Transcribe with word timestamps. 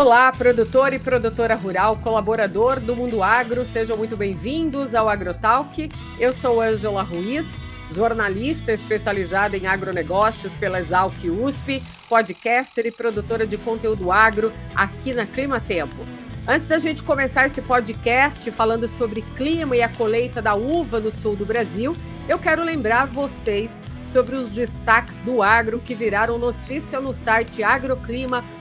Olá, 0.00 0.32
produtor 0.32 0.94
e 0.94 0.98
produtora 0.98 1.54
rural, 1.54 1.94
colaborador 1.98 2.80
do 2.80 2.96
Mundo 2.96 3.22
Agro, 3.22 3.66
sejam 3.66 3.98
muito 3.98 4.16
bem-vindos 4.16 4.94
ao 4.94 5.10
AgroTalk. 5.10 5.90
Eu 6.18 6.32
sou 6.32 6.58
Ângela 6.58 7.02
Ruiz, 7.02 7.58
jornalista 7.90 8.72
especializada 8.72 9.58
em 9.58 9.66
agronegócios 9.66 10.54
pela 10.54 10.80
Exalc 10.80 11.22
USP, 11.28 11.82
podcaster 12.08 12.86
e 12.86 12.90
produtora 12.90 13.46
de 13.46 13.58
conteúdo 13.58 14.10
agro 14.10 14.50
aqui 14.74 15.12
na 15.12 15.26
Clima 15.26 15.60
Tempo. 15.60 16.06
Antes 16.48 16.66
da 16.66 16.78
gente 16.78 17.02
começar 17.02 17.44
esse 17.44 17.60
podcast 17.60 18.50
falando 18.52 18.88
sobre 18.88 19.20
clima 19.20 19.76
e 19.76 19.82
a 19.82 19.88
colheita 19.90 20.40
da 20.40 20.54
uva 20.54 20.98
no 20.98 21.12
sul 21.12 21.36
do 21.36 21.44
Brasil, 21.44 21.94
eu 22.26 22.38
quero 22.38 22.64
lembrar 22.64 23.06
vocês 23.06 23.82
sobre 24.06 24.34
os 24.34 24.48
destaques 24.48 25.18
do 25.20 25.42
agro 25.42 25.78
que 25.78 25.94
viraram 25.94 26.38
notícia 26.38 27.00
no 27.00 27.12
site 27.12 27.62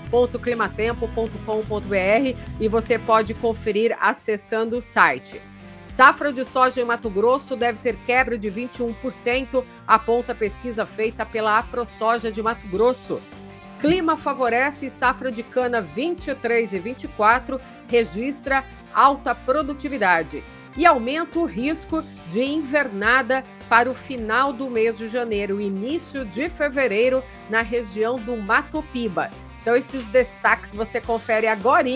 agroclima.climatempo.com.br 0.09 2.40
e 2.59 2.67
você 2.67 2.98
pode 2.98 3.36
conferir 3.36 3.95
acessando 4.00 4.77
o 4.77 4.81
site. 4.81 5.40
Safra 5.84 6.34
de 6.34 6.45
soja 6.45 6.81
em 6.81 6.86
Mato 6.86 7.09
Grosso 7.09 7.55
deve 7.55 7.80
ter 7.80 7.95
quebra 8.05 8.38
de 8.38 8.52
21%, 8.52 9.64
aponta 9.88 10.36
pesquisa 10.36 10.86
feita 10.86 11.26
pela 11.26 11.58
AproSoja 11.58 12.31
de 12.31 12.44
Mato 12.44 12.67
Grosso. 12.67 13.20
Clima 13.80 14.17
favorece 14.17 14.90
safra 14.90 15.31
de 15.31 15.41
cana 15.41 15.81
23 15.81 16.73
e 16.73 16.80
24 16.80 17.62
registra 17.88 18.66
alta 18.94 19.34
produtividade 19.34 20.44
e 20.78 20.86
aumenta 20.86 21.39
o 21.39 21.45
risco 21.45 22.03
de 22.30 22.44
invernada 22.44 23.44
para 23.70 23.89
o 23.89 23.95
final 23.95 24.52
do 24.52 24.70
mês 24.70 24.98
de 24.98 25.08
janeiro, 25.08 25.62
início 25.62 26.26
de 26.26 26.50
fevereiro, 26.50 27.23
na 27.50 27.62
região 27.62 28.17
do 28.17 28.36
Mato 28.36 28.84
Piba. 28.91 29.30
Então, 29.70 29.78
esses 29.78 30.08
destaques 30.08 30.73
você 30.73 31.00
confere 31.00 31.45
agora 31.45 31.88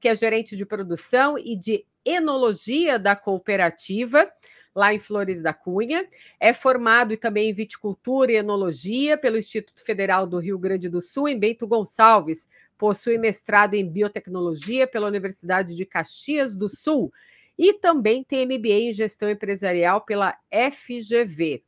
que 0.00 0.09
é 0.09 0.15
gerente 0.15 0.56
de 0.56 0.67
produção 0.67 1.38
e 1.38 1.55
de 1.55 1.87
enologia 2.05 2.99
da 2.99 3.15
cooperativa, 3.15 4.28
lá 4.76 4.92
em 4.92 4.98
Flores 4.98 5.42
da 5.42 5.54
Cunha. 5.54 6.06
É 6.38 6.53
formado 6.53 7.16
também 7.16 7.48
em 7.48 7.54
viticultura 7.54 8.31
e 8.31 8.37
enologia 8.37 9.16
pelo 9.16 9.38
Instituto 9.38 9.82
Federal 9.82 10.26
do 10.26 10.38
Rio 10.38 10.59
Grande 10.59 10.87
do 10.88 11.00
Sul, 11.00 11.26
em 11.26 11.38
Bento 11.38 11.66
Gonçalves. 11.66 12.47
Possui 12.76 13.16
mestrado 13.16 13.72
em 13.72 13.88
biotecnologia 13.88 14.87
pela 14.87 15.09
Universidade 15.09 15.75
de 15.75 15.87
Caxias 15.87 16.54
do 16.54 16.69
Sul 16.69 17.10
e 17.59 17.72
também 17.72 18.22
tem 18.22 18.44
MBA 18.44 18.91
em 18.91 18.92
gestão 18.92 19.31
empresarial 19.31 20.03
pela 20.03 20.37
FGV. 20.53 21.64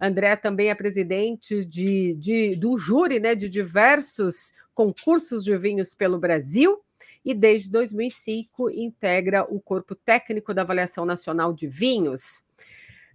André 0.00 0.34
também 0.36 0.70
é 0.70 0.74
presidente 0.74 1.64
de, 1.64 2.14
de, 2.16 2.56
do 2.56 2.78
júri 2.78 3.20
né, 3.20 3.34
de 3.34 3.50
diversos 3.50 4.52
concursos 4.74 5.44
de 5.44 5.56
vinhos 5.58 5.94
pelo 5.94 6.18
Brasil 6.18 6.82
e 7.26 7.34
desde 7.34 7.68
2005 7.72 8.70
integra 8.70 9.44
o 9.52 9.60
corpo 9.60 9.96
técnico 9.96 10.54
da 10.54 10.62
Avaliação 10.62 11.04
Nacional 11.04 11.52
de 11.52 11.66
Vinhos. 11.66 12.44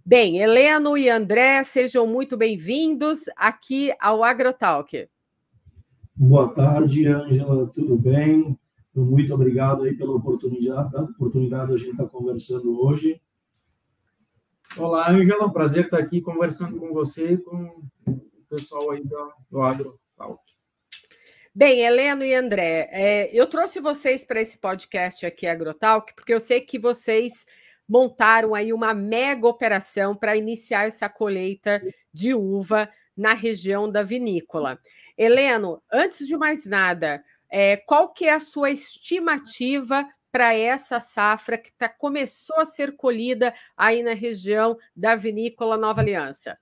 Bem, 0.04 0.38
Heleno 0.38 0.98
e 0.98 1.08
André, 1.08 1.64
sejam 1.64 2.06
muito 2.06 2.36
bem-vindos 2.36 3.20
aqui 3.34 3.90
ao 3.98 4.22
AgroTalk. 4.22 5.08
Boa 6.14 6.52
tarde, 6.52 7.08
Ângela, 7.08 7.66
tudo 7.68 7.96
bem? 7.96 8.58
Muito 8.94 9.32
obrigado 9.32 9.84
aí 9.84 9.96
pela 9.96 10.14
oportunidade, 10.14 10.94
oportunidade 10.94 11.68
de 11.68 11.72
a 11.72 11.78
gente 11.78 11.92
estar 11.92 12.06
conversando 12.06 12.84
hoje. 12.84 13.18
Olá, 14.76 15.10
Ângela, 15.10 15.46
um 15.46 15.52
prazer 15.52 15.86
estar 15.86 15.98
aqui 15.98 16.20
conversando 16.20 16.78
com 16.78 16.92
você 16.92 17.32
e 17.32 17.38
com 17.38 17.82
o 18.06 18.20
pessoal 18.50 18.90
aí 18.90 19.02
do, 19.02 19.32
do 19.50 19.62
AgroTalk. 19.62 20.42
Bem, 21.54 21.80
Heleno 21.80 22.24
e 22.24 22.34
André, 22.34 22.88
é, 22.90 23.30
eu 23.30 23.46
trouxe 23.46 23.78
vocês 23.78 24.24
para 24.24 24.40
esse 24.40 24.56
podcast 24.56 25.26
aqui, 25.26 25.46
AgroTalk, 25.46 26.14
porque 26.14 26.32
eu 26.32 26.40
sei 26.40 26.62
que 26.62 26.78
vocês 26.78 27.44
montaram 27.86 28.54
aí 28.54 28.72
uma 28.72 28.94
mega 28.94 29.46
operação 29.46 30.16
para 30.16 30.34
iniciar 30.34 30.86
essa 30.86 31.10
colheita 31.10 31.82
de 32.10 32.32
uva 32.32 32.88
na 33.14 33.34
região 33.34 33.90
da 33.90 34.02
vinícola. 34.02 34.80
Heleno, 35.16 35.82
antes 35.92 36.26
de 36.26 36.38
mais 36.38 36.64
nada, 36.64 37.22
é, 37.50 37.76
qual 37.76 38.10
que 38.14 38.24
é 38.24 38.32
a 38.32 38.40
sua 38.40 38.70
estimativa 38.70 40.08
para 40.30 40.54
essa 40.54 41.00
safra 41.00 41.58
que 41.58 41.70
tá, 41.74 41.86
começou 41.86 42.60
a 42.60 42.64
ser 42.64 42.96
colhida 42.96 43.52
aí 43.76 44.02
na 44.02 44.14
região 44.14 44.74
da 44.96 45.14
vinícola 45.14 45.76
Nova 45.76 46.00
Aliança? 46.00 46.58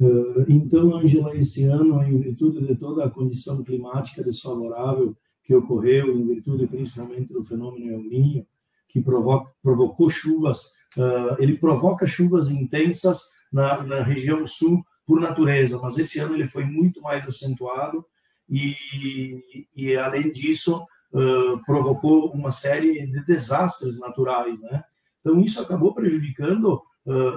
Eh, 0.00 0.44
então, 0.48 0.96
Angela, 0.96 1.36
esse 1.36 1.64
ano, 1.64 2.02
em 2.02 2.18
virtude 2.18 2.64
de 2.64 2.76
toda 2.76 3.04
a 3.04 3.10
condição 3.10 3.64
climática 3.64 4.22
desfavorável 4.22 5.16
que 5.42 5.54
ocorreu, 5.54 6.16
em 6.16 6.26
virtude 6.26 6.66
principalmente 6.66 7.32
do 7.32 7.42
fenômeno 7.42 7.92
El 7.92 8.02
Niño, 8.02 8.46
que 8.88 9.00
provoca, 9.00 9.50
provocou 9.62 10.08
chuvas, 10.08 10.74
uh, 10.96 11.36
ele 11.38 11.58
provoca 11.58 12.06
chuvas 12.06 12.50
intensas 12.50 13.32
na, 13.52 13.82
na, 13.82 14.02
região 14.02 14.46
sul 14.46 14.82
por 15.06 15.20
natureza, 15.20 15.78
mas 15.82 15.98
esse 15.98 16.18
ano 16.20 16.34
ele 16.34 16.48
foi 16.48 16.64
muito 16.64 17.02
mais 17.02 17.26
acentuado 17.26 18.04
e, 18.48 19.66
e 19.76 19.94
além 19.96 20.32
disso, 20.32 20.86
uh, 21.12 21.64
provocou 21.66 22.30
uma 22.32 22.50
série 22.50 23.06
de 23.06 23.24
desastres 23.26 23.98
naturais, 24.00 24.58
né? 24.60 24.82
Então, 25.20 25.40
isso 25.40 25.60
acabou 25.60 25.92
prejudicando 25.94 26.80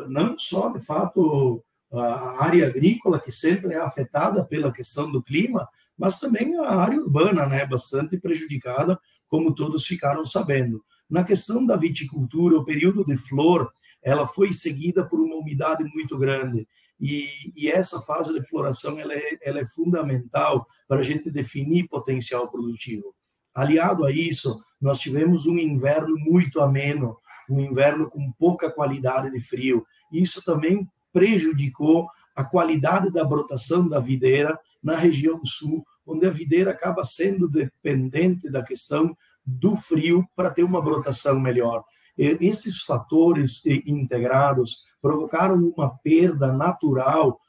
não 0.09 0.37
só, 0.37 0.69
de 0.69 0.81
fato, 0.81 1.63
a 1.91 2.43
área 2.43 2.67
agrícola, 2.67 3.19
que 3.19 3.31
sempre 3.31 3.73
é 3.73 3.77
afetada 3.77 4.43
pela 4.43 4.71
questão 4.71 5.11
do 5.11 5.21
clima, 5.21 5.67
mas 5.97 6.19
também 6.19 6.57
a 6.57 6.69
área 6.75 6.99
urbana, 6.99 7.45
né, 7.45 7.65
bastante 7.65 8.17
prejudicada, 8.17 8.99
como 9.27 9.53
todos 9.53 9.85
ficaram 9.85 10.25
sabendo. 10.25 10.83
Na 11.09 11.23
questão 11.23 11.65
da 11.65 11.75
viticultura, 11.75 12.57
o 12.57 12.65
período 12.65 13.03
de 13.05 13.17
flor, 13.17 13.71
ela 14.01 14.25
foi 14.25 14.53
seguida 14.53 15.05
por 15.05 15.19
uma 15.19 15.35
umidade 15.35 15.83
muito 15.93 16.17
grande, 16.17 16.67
e, 16.99 17.27
e 17.55 17.67
essa 17.67 17.99
fase 18.01 18.31
de 18.31 18.47
floração 18.47 18.99
ela 18.99 19.13
é, 19.13 19.37
ela 19.41 19.59
é 19.59 19.65
fundamental 19.65 20.67
para 20.87 20.99
a 20.99 21.03
gente 21.03 21.31
definir 21.31 21.87
potencial 21.87 22.49
produtivo. 22.51 23.15
Aliado 23.55 24.05
a 24.05 24.11
isso, 24.11 24.63
nós 24.79 24.99
tivemos 24.99 25.47
um 25.47 25.57
inverno 25.57 26.15
muito 26.19 26.61
ameno, 26.61 27.17
um 27.49 27.59
inverno 27.59 28.09
com 28.09 28.31
pouca 28.33 28.71
qualidade 28.71 29.31
de 29.31 29.41
frio. 29.41 29.85
Isso 30.11 30.43
também 30.45 30.87
prejudicou 31.11 32.07
a 32.35 32.43
qualidade 32.43 33.11
da 33.11 33.23
brotação 33.23 33.87
da 33.87 33.99
videira 33.99 34.57
na 34.81 34.95
região 34.95 35.41
sul, 35.45 35.85
onde 36.05 36.25
a 36.25 36.31
videira 36.31 36.71
acaba 36.71 37.03
sendo 37.03 37.47
dependente 37.47 38.49
da 38.49 38.63
questão 38.63 39.15
do 39.45 39.75
frio 39.75 40.25
para 40.35 40.49
ter 40.49 40.63
uma 40.63 40.81
brotação 40.81 41.39
melhor. 41.39 41.83
Esses 42.17 42.81
fatores 42.81 43.65
integrados 43.65 44.85
provocaram 45.01 45.55
uma 45.55 45.89
perda 46.03 46.51
natural 46.51 47.39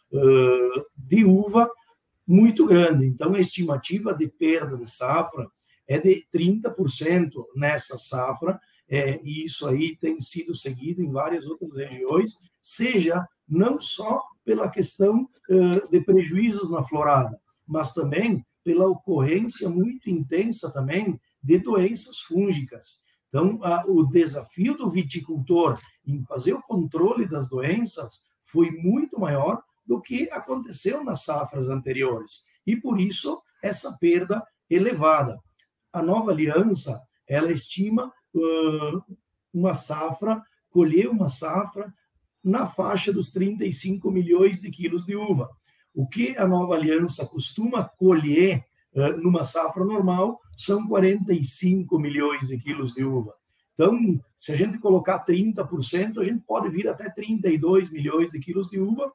de 0.97 1.25
uva 1.25 1.71
muito 2.27 2.67
grande. 2.67 3.07
Então, 3.07 3.35
a 3.35 3.41
estimativa 3.41 4.15
de 4.15 4.29
perda 4.29 4.77
de 4.77 4.91
safra 4.91 5.47
é 5.87 5.99
de 5.99 6.25
30% 6.35 7.33
nessa 7.57 7.99
safra, 7.99 8.59
é, 8.93 9.19
e 9.25 9.43
isso 9.47 9.67
aí 9.67 9.97
tem 9.97 10.21
sido 10.21 10.55
seguido 10.55 11.03
em 11.03 11.11
várias 11.11 11.47
outras 11.47 11.75
regiões, 11.75 12.35
seja 12.61 13.27
não 13.49 13.81
só 13.81 14.23
pela 14.45 14.69
questão 14.69 15.27
uh, 15.49 15.91
de 15.91 15.99
prejuízos 16.03 16.71
na 16.71 16.83
florada, 16.83 17.41
mas 17.67 17.95
também 17.95 18.45
pela 18.63 18.87
ocorrência 18.87 19.67
muito 19.71 20.11
intensa 20.11 20.71
também 20.71 21.19
de 21.43 21.59
doenças 21.59 22.19
fúngicas. 22.19 22.99
Então, 23.31 23.59
a, 23.65 23.83
o 23.87 24.05
desafio 24.05 24.77
do 24.77 24.91
viticultor 24.91 25.81
em 26.07 26.23
fazer 26.27 26.53
o 26.53 26.61
controle 26.61 27.27
das 27.27 27.49
doenças 27.49 28.31
foi 28.45 28.71
muito 28.73 29.19
maior 29.19 29.63
do 29.87 30.03
que 30.03 30.29
aconteceu 30.31 31.03
nas 31.03 31.25
safras 31.25 31.67
anteriores. 31.67 32.43
E 32.67 32.77
por 32.77 33.01
isso 33.01 33.43
essa 33.63 33.97
perda 33.99 34.47
elevada. 34.69 35.39
A 35.91 36.03
nova 36.03 36.31
aliança, 36.31 37.01
ela 37.27 37.51
estima 37.51 38.13
uma 39.53 39.75
safra, 39.75 40.43
colher 40.71 41.09
uma 41.09 41.29
safra 41.29 41.93
na 42.43 42.67
faixa 42.67 43.13
dos 43.13 43.31
35 43.33 44.11
milhões 44.11 44.61
de 44.61 44.71
quilos 44.71 45.07
de 45.07 45.15
uva. 45.15 45.51
O 45.95 46.07
que 46.07 46.37
a 46.39 46.47
nova 46.47 46.75
aliança 46.75 47.27
costuma 47.27 47.85
colher 47.85 48.65
numa 49.23 49.43
safra 49.43 49.85
normal 49.85 50.41
são 50.57 50.87
45 50.87 51.99
milhões 51.99 52.49
de 52.49 52.59
quilos 52.59 52.95
de 52.95 53.05
uva. 53.05 53.35
Então, 53.75 54.21
se 54.37 54.53
a 54.53 54.57
gente 54.57 54.79
colocar 54.79 55.25
30%, 55.25 56.19
a 56.19 56.25
gente 56.25 56.41
pode 56.47 56.69
vir 56.69 56.89
até 56.89 57.09
32 57.09 57.91
milhões 57.91 58.33
de 58.33 58.39
quilos 58.39 58.69
de 58.71 58.79
uva, 58.79 59.11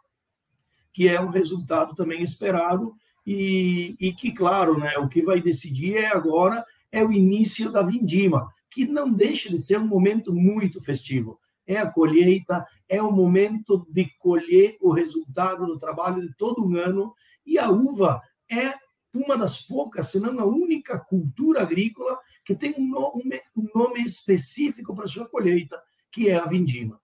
que 0.91 1.07
é 1.07 1.21
um 1.21 1.29
resultado 1.29 1.95
também 1.95 2.23
esperado 2.23 2.95
e, 3.25 3.95
e 3.99 4.13
que, 4.13 4.31
claro, 4.31 4.79
né, 4.79 4.97
o 4.97 5.07
que 5.07 5.21
vai 5.21 5.39
decidir 5.39 5.97
é 5.97 6.07
agora 6.07 6.65
é 6.91 7.03
o 7.03 7.11
início 7.11 7.71
da 7.71 7.83
vindima, 7.83 8.51
que 8.77 8.85
não 8.85 9.11
deixa 9.11 9.49
de 9.49 9.57
ser 9.57 9.79
um 9.79 9.87
momento 9.87 10.31
muito 10.31 10.79
festivo. 10.79 11.39
É 11.65 11.77
a 11.77 11.89
colheita, 11.89 12.63
é 12.87 13.01
o 13.01 13.11
momento 13.11 13.87
de 13.89 14.05
colher 14.19 14.77
o 14.79 14.91
resultado 14.91 15.65
do 15.65 15.79
trabalho 15.79 16.21
de 16.21 16.31
todo 16.37 16.63
um 16.63 16.75
ano, 16.77 17.11
e 17.43 17.57
a 17.57 17.71
uva 17.71 18.21
é 18.51 18.75
uma 19.11 19.35
das 19.35 19.63
poucas, 19.63 20.11
se 20.11 20.19
não 20.19 20.39
a 20.39 20.45
única 20.45 20.99
cultura 20.99 21.63
agrícola 21.63 22.19
que 22.45 22.53
tem 22.53 22.75
um 22.77 22.87
nome, 22.87 23.41
um 23.55 23.67
nome 23.73 24.03
específico 24.03 24.93
para 24.93 25.07
sua 25.07 25.27
colheita, 25.27 25.81
que 26.11 26.29
é 26.29 26.35
a 26.35 26.45
vindima. 26.45 27.01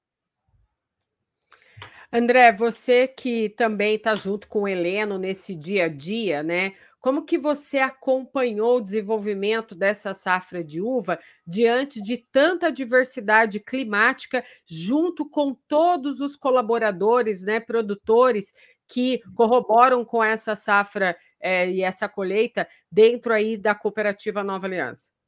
André, 2.16 2.52
você 2.52 3.08
que 3.08 3.50
também 3.50 3.96
está 3.96 4.14
junto 4.14 4.48
com 4.48 4.62
o 4.62 4.68
Heleno 4.68 5.18
nesse 5.18 5.56
dia 5.56 5.86
a 5.86 5.90
dia, 5.90 6.44
né? 6.44 6.74
Como 7.00 7.26
que 7.26 7.40
você 7.40 7.80
acompanhou 7.80 8.78
o 8.78 8.82
desenvolvimento 8.82 9.74
dessa 9.74 10.14
safra 10.14 10.64
de 10.64 10.80
uva 10.80 11.18
diante 11.46 12.00
de 12.04 12.18
tanta 12.32 12.72
diversidade 12.72 13.60
climática, 13.60 14.44
junto 14.64 15.28
com 15.28 15.56
todos 15.68 16.20
os 16.20 16.36
colaboradores, 16.36 17.42
né, 17.42 17.60
produtores 17.60 18.54
que 18.88 19.20
corroboram 19.36 20.06
com 20.06 20.24
essa 20.24 20.56
safra 20.56 21.18
é, 21.42 21.68
e 21.68 21.82
essa 21.82 22.08
colheita 22.08 22.68
dentro 22.92 23.34
aí 23.34 23.58
da 23.58 23.74
cooperativa 23.74 24.44
Nova 24.44 24.68
Aliança? 24.68 25.23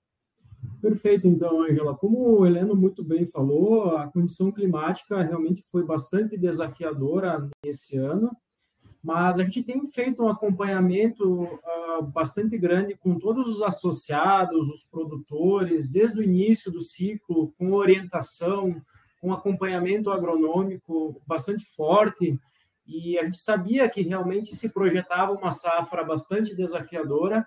Perfeito, 0.81 1.27
então, 1.27 1.61
Angela. 1.61 1.95
Como 1.95 2.39
o 2.39 2.45
Heleno 2.45 2.75
muito 2.75 3.03
bem 3.03 3.25
falou, 3.25 3.97
a 3.97 4.07
condição 4.07 4.51
climática 4.51 5.21
realmente 5.23 5.63
foi 5.63 5.83
bastante 5.83 6.37
desafiadora 6.37 7.49
nesse 7.63 7.97
ano, 7.97 8.31
mas 9.03 9.39
a 9.39 9.43
gente 9.43 9.63
tem 9.63 9.85
feito 9.85 10.23
um 10.23 10.29
acompanhamento 10.29 11.43
uh, 11.43 12.03
bastante 12.13 12.57
grande 12.57 12.95
com 12.95 13.17
todos 13.19 13.47
os 13.47 13.61
associados, 13.61 14.69
os 14.69 14.83
produtores, 14.83 15.89
desde 15.89 16.19
o 16.19 16.23
início 16.23 16.71
do 16.71 16.81
ciclo, 16.81 17.53
com 17.57 17.73
orientação, 17.73 18.75
com 19.21 19.33
acompanhamento 19.33 20.11
agronômico 20.11 21.21
bastante 21.25 21.65
forte, 21.75 22.39
e 22.87 23.17
a 23.17 23.25
gente 23.25 23.37
sabia 23.37 23.89
que 23.89 24.01
realmente 24.01 24.55
se 24.55 24.71
projetava 24.71 25.31
uma 25.31 25.51
safra 25.51 26.03
bastante 26.03 26.55
desafiadora, 26.55 27.45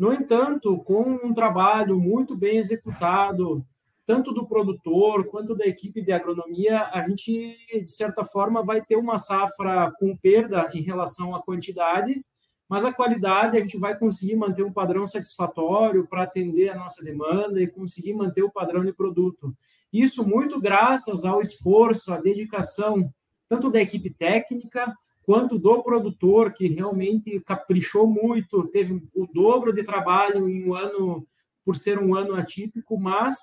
no 0.00 0.14
entanto, 0.14 0.78
com 0.78 1.02
um 1.22 1.34
trabalho 1.34 2.00
muito 2.00 2.34
bem 2.34 2.56
executado, 2.56 3.62
tanto 4.06 4.32
do 4.32 4.46
produtor 4.46 5.26
quanto 5.26 5.54
da 5.54 5.66
equipe 5.66 6.00
de 6.00 6.10
agronomia, 6.10 6.88
a 6.90 7.06
gente, 7.06 7.54
de 7.68 7.90
certa 7.90 8.24
forma, 8.24 8.62
vai 8.62 8.80
ter 8.80 8.96
uma 8.96 9.18
safra 9.18 9.92
com 10.00 10.16
perda 10.16 10.70
em 10.72 10.80
relação 10.80 11.36
à 11.36 11.42
quantidade, 11.42 12.24
mas 12.66 12.82
a 12.82 12.94
qualidade 12.94 13.58
a 13.58 13.60
gente 13.60 13.76
vai 13.76 13.94
conseguir 13.94 14.36
manter 14.36 14.64
um 14.64 14.72
padrão 14.72 15.06
satisfatório 15.06 16.06
para 16.06 16.22
atender 16.22 16.70
a 16.70 16.76
nossa 16.76 17.04
demanda 17.04 17.60
e 17.60 17.66
conseguir 17.66 18.14
manter 18.14 18.42
o 18.42 18.50
padrão 18.50 18.82
de 18.82 18.94
produto. 18.94 19.54
Isso 19.92 20.26
muito 20.26 20.58
graças 20.58 21.26
ao 21.26 21.42
esforço, 21.42 22.10
à 22.10 22.16
dedicação, 22.18 23.12
tanto 23.50 23.70
da 23.70 23.82
equipe 23.82 24.08
técnica, 24.08 24.96
quanto 25.30 25.60
do 25.60 25.80
produtor, 25.80 26.52
que 26.52 26.66
realmente 26.66 27.38
caprichou 27.42 28.04
muito, 28.04 28.66
teve 28.66 29.00
o 29.14 29.28
dobro 29.32 29.72
de 29.72 29.84
trabalho 29.84 30.48
em 30.48 30.68
um 30.68 30.74
ano, 30.74 31.24
por 31.64 31.76
ser 31.76 32.00
um 32.00 32.16
ano 32.16 32.34
atípico, 32.34 32.98
mas 32.98 33.36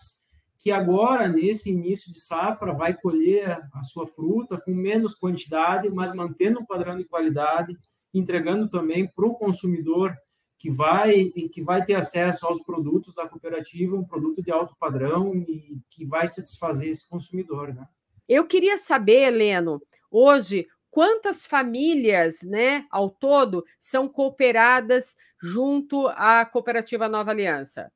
que 0.58 0.70
agora, 0.70 1.30
nesse 1.30 1.72
início 1.72 2.12
de 2.12 2.20
safra, 2.20 2.74
vai 2.74 2.94
colher 2.94 3.58
a 3.74 3.84
sua 3.84 4.06
fruta 4.06 4.60
com 4.60 4.74
menos 4.74 5.16
quantidade, 5.16 5.90
mas 5.90 6.14
mantendo 6.14 6.60
um 6.60 6.66
padrão 6.66 6.98
de 6.98 7.06
qualidade, 7.06 7.74
entregando 8.14 8.68
também 8.68 9.08
para 9.08 9.26
o 9.26 9.36
consumidor 9.36 10.14
que 10.58 10.70
vai 10.70 11.24
que 11.54 11.62
vai 11.62 11.86
ter 11.86 11.96
acesso 11.96 12.48
aos 12.48 12.62
produtos 12.64 13.16
da 13.16 13.30
cooperativa, 13.30 13.96
um 13.96 14.04
produto 14.04 14.44
de 14.44 14.52
alto 14.52 14.76
padrão 14.78 15.34
e 15.34 15.80
que 15.90 16.04
vai 16.04 16.28
satisfazer 16.28 16.90
esse 16.90 17.08
consumidor, 17.08 17.74
né? 17.74 17.88
Eu 18.28 18.46
queria 18.46 18.78
saber, 18.78 19.30
Heleno, 19.30 19.82
hoje 20.12 20.68
quantas 20.98 21.46
famílias, 21.46 22.42
né, 22.42 22.88
ao 22.90 23.08
todo, 23.08 23.64
são 23.80 24.10
cooperadas 24.10 25.16
junto 25.40 26.08
à 26.08 26.44
Cooperativa 26.44 27.08
Nova 27.08 27.30
Aliança? 27.30 27.92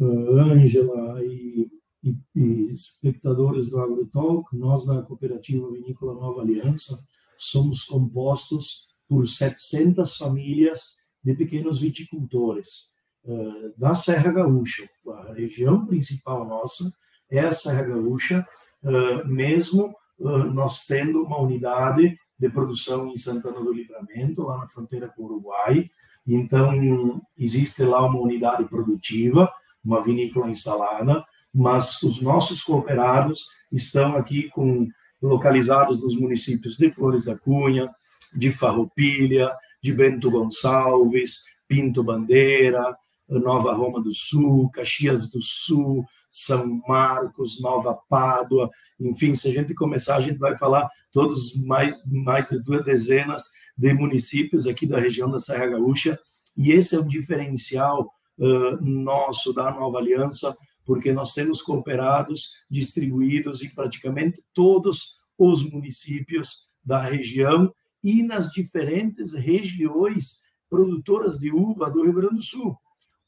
Ângela 0.00 1.22
e, 1.22 1.68
e, 2.02 2.16
e, 2.34 2.64
espectadores 2.72 3.68
do 3.68 3.80
AgroTalk, 3.82 4.56
nós 4.56 4.86
da 4.86 5.02
Cooperativa 5.02 5.70
Vinícola 5.70 6.14
Nova 6.14 6.40
Aliança 6.40 6.96
somos 7.36 7.84
compostos 7.84 8.94
por 9.06 9.28
700 9.28 10.16
famílias 10.16 11.00
de 11.22 11.34
pequenos 11.34 11.78
viticultores 11.78 12.94
uh, 13.24 13.78
da 13.78 13.92
Serra 13.92 14.32
Gaúcha. 14.32 14.88
A 15.26 15.34
região 15.34 15.84
principal 15.84 16.48
nossa 16.48 16.90
é 17.30 17.40
a 17.40 17.52
Serra 17.52 17.82
Gaúcha, 17.82 18.48
uh, 18.82 19.28
mesmo 19.28 19.94
nós 20.18 20.86
tendo 20.86 21.22
uma 21.22 21.40
unidade 21.40 22.18
de 22.38 22.48
produção 22.48 23.08
em 23.08 23.18
Santana 23.18 23.60
do 23.60 23.72
Livramento, 23.72 24.42
lá 24.42 24.58
na 24.58 24.68
fronteira 24.68 25.08
com 25.08 25.22
o 25.22 25.26
Uruguai. 25.26 25.90
Então, 26.26 27.20
existe 27.36 27.82
lá 27.82 28.04
uma 28.04 28.20
unidade 28.20 28.64
produtiva, 28.64 29.50
uma 29.84 30.02
vinícola 30.02 30.50
instalada, 30.50 31.24
mas 31.54 32.02
os 32.02 32.20
nossos 32.20 32.62
cooperados 32.62 33.46
estão 33.72 34.16
aqui 34.16 34.48
com 34.50 34.88
localizados 35.20 36.02
nos 36.02 36.14
municípios 36.14 36.76
de 36.76 36.90
Flores 36.90 37.24
da 37.24 37.36
Cunha, 37.36 37.90
de 38.34 38.52
Farroupilha, 38.52 39.50
de 39.82 39.92
Bento 39.92 40.30
Gonçalves, 40.30 41.44
Pinto 41.66 42.02
Bandeira, 42.02 42.96
Nova 43.28 43.72
Roma 43.72 44.00
do 44.00 44.12
Sul, 44.12 44.70
Caxias 44.70 45.28
do 45.28 45.42
Sul, 45.42 46.04
São 46.30 46.80
Marcos, 46.86 47.60
Nova 47.60 47.98
Pádua, 48.08 48.70
enfim, 49.00 49.34
se 49.34 49.48
a 49.48 49.52
gente 49.52 49.74
começar, 49.74 50.16
a 50.16 50.20
gente 50.20 50.38
vai 50.38 50.56
falar 50.56 50.88
todos 51.12 51.54
mais, 51.64 52.10
mais 52.10 52.48
de 52.50 52.62
duas 52.62 52.84
dezenas 52.84 53.50
de 53.76 53.94
municípios 53.94 54.66
aqui 54.66 54.86
da 54.86 54.98
região 54.98 55.30
da 55.30 55.38
Serra 55.38 55.68
Gaúcha, 55.68 56.18
e 56.56 56.72
esse 56.72 56.96
é 56.96 57.00
um 57.00 57.06
diferencial 57.06 58.10
uh, 58.38 58.84
nosso 58.84 59.52
da 59.52 59.70
Nova 59.70 59.98
Aliança, 59.98 60.56
porque 60.84 61.12
nós 61.12 61.34
temos 61.34 61.62
cooperados 61.62 62.52
distribuídos 62.70 63.62
em 63.62 63.70
praticamente 63.74 64.42
todos 64.52 65.18
os 65.38 65.70
municípios 65.70 66.68
da 66.84 67.00
região 67.00 67.72
e 68.02 68.22
nas 68.22 68.50
diferentes 68.50 69.34
regiões 69.34 70.48
produtoras 70.68 71.38
de 71.38 71.50
uva 71.52 71.90
do 71.90 72.02
Rio 72.02 72.14
Grande 72.14 72.36
do 72.36 72.42
Sul, 72.42 72.76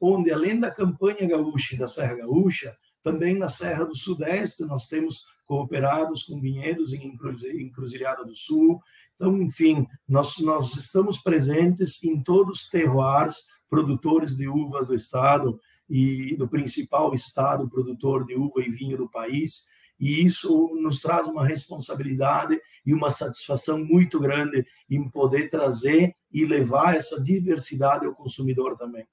onde 0.01 0.31
além 0.33 0.59
da 0.59 0.71
campanha 0.71 1.29
gaúcha 1.29 1.75
e 1.75 1.79
da 1.79 1.87
Serra 1.87 2.17
Gaúcha, 2.17 2.77
também 3.03 3.37
na 3.37 3.49
Serra 3.49 3.85
do 3.85 3.97
Sudeste 3.97 4.65
nós 4.67 4.89
temos 4.89 5.25
cooperados 5.47 6.23
com 6.23 6.41
vinhedos 6.41 6.93
em 6.93 7.17
Encruzilhada 7.59 8.25
do 8.25 8.35
Sul. 8.37 8.81
Então, 9.17 9.43
enfim, 9.43 9.87
nós, 10.09 10.39
nós 10.39 10.77
estamos 10.77 11.19
presentes 11.19 12.03
em 12.05 12.23
todos 12.23 12.63
os 12.63 12.71
terroirs 12.71 13.47
produtores 13.69 14.37
de 14.37 14.49
uvas 14.49 14.89
do 14.89 14.95
estado 14.95 15.59
e 15.89 16.37
do 16.37 16.49
principal 16.49 17.13
estado 17.15 17.69
produtor 17.69 18.25
de 18.25 18.37
uva 18.37 18.61
e 18.61 18.71
vinho 18.71 18.97
do 18.97 19.11
país. 19.11 19.65
E 19.99 20.25
isso 20.25 20.71
nos 20.81 21.01
traz 21.01 21.27
uma 21.27 21.45
responsabilidade 21.45 22.59
e 22.87 22.95
uma 22.95 23.11
satisfação 23.11 23.85
muito 23.85 24.19
grande 24.21 24.65
em 24.89 25.11
poder 25.11 25.51
trazer 25.51 26.15
e 26.33 26.45
levar 26.45 26.95
essa 26.95 27.23
diversidade 27.23 28.07
ao 28.07 28.15
consumidor 28.15 28.77
também. 28.79 29.05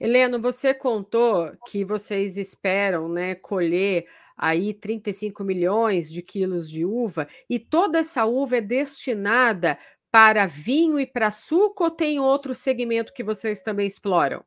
Heleno, 0.00 0.40
você 0.40 0.74
contou 0.74 1.52
que 1.66 1.84
vocês 1.84 2.36
esperam 2.36 3.08
né, 3.08 3.34
colher 3.34 4.06
aí 4.36 4.74
35 4.74 5.44
milhões 5.44 6.10
de 6.10 6.20
quilos 6.20 6.68
de 6.68 6.84
uva, 6.84 7.28
e 7.48 7.58
toda 7.58 7.98
essa 8.00 8.24
uva 8.24 8.56
é 8.56 8.60
destinada 8.60 9.78
para 10.10 10.46
vinho 10.46 10.98
e 10.98 11.06
para 11.06 11.30
suco, 11.30 11.84
ou 11.84 11.90
tem 11.90 12.20
outro 12.20 12.54
segmento 12.54 13.12
que 13.12 13.24
vocês 13.24 13.60
também 13.60 13.86
exploram? 13.86 14.44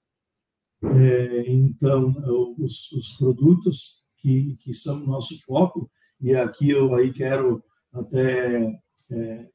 É, 0.84 1.44
então, 1.50 2.14
os, 2.58 2.92
os, 2.92 3.18
produtos 3.18 4.08
que, 4.18 4.56
que 4.62 4.74
são 4.74 5.06
nosso 5.06 5.42
foco, 5.44 5.90
e 6.22 6.36
aqui 6.36 6.70
eu 6.70 6.94
aí 6.96 7.12
quero 7.12 7.64
até 7.92 8.80
é, 9.12 9.48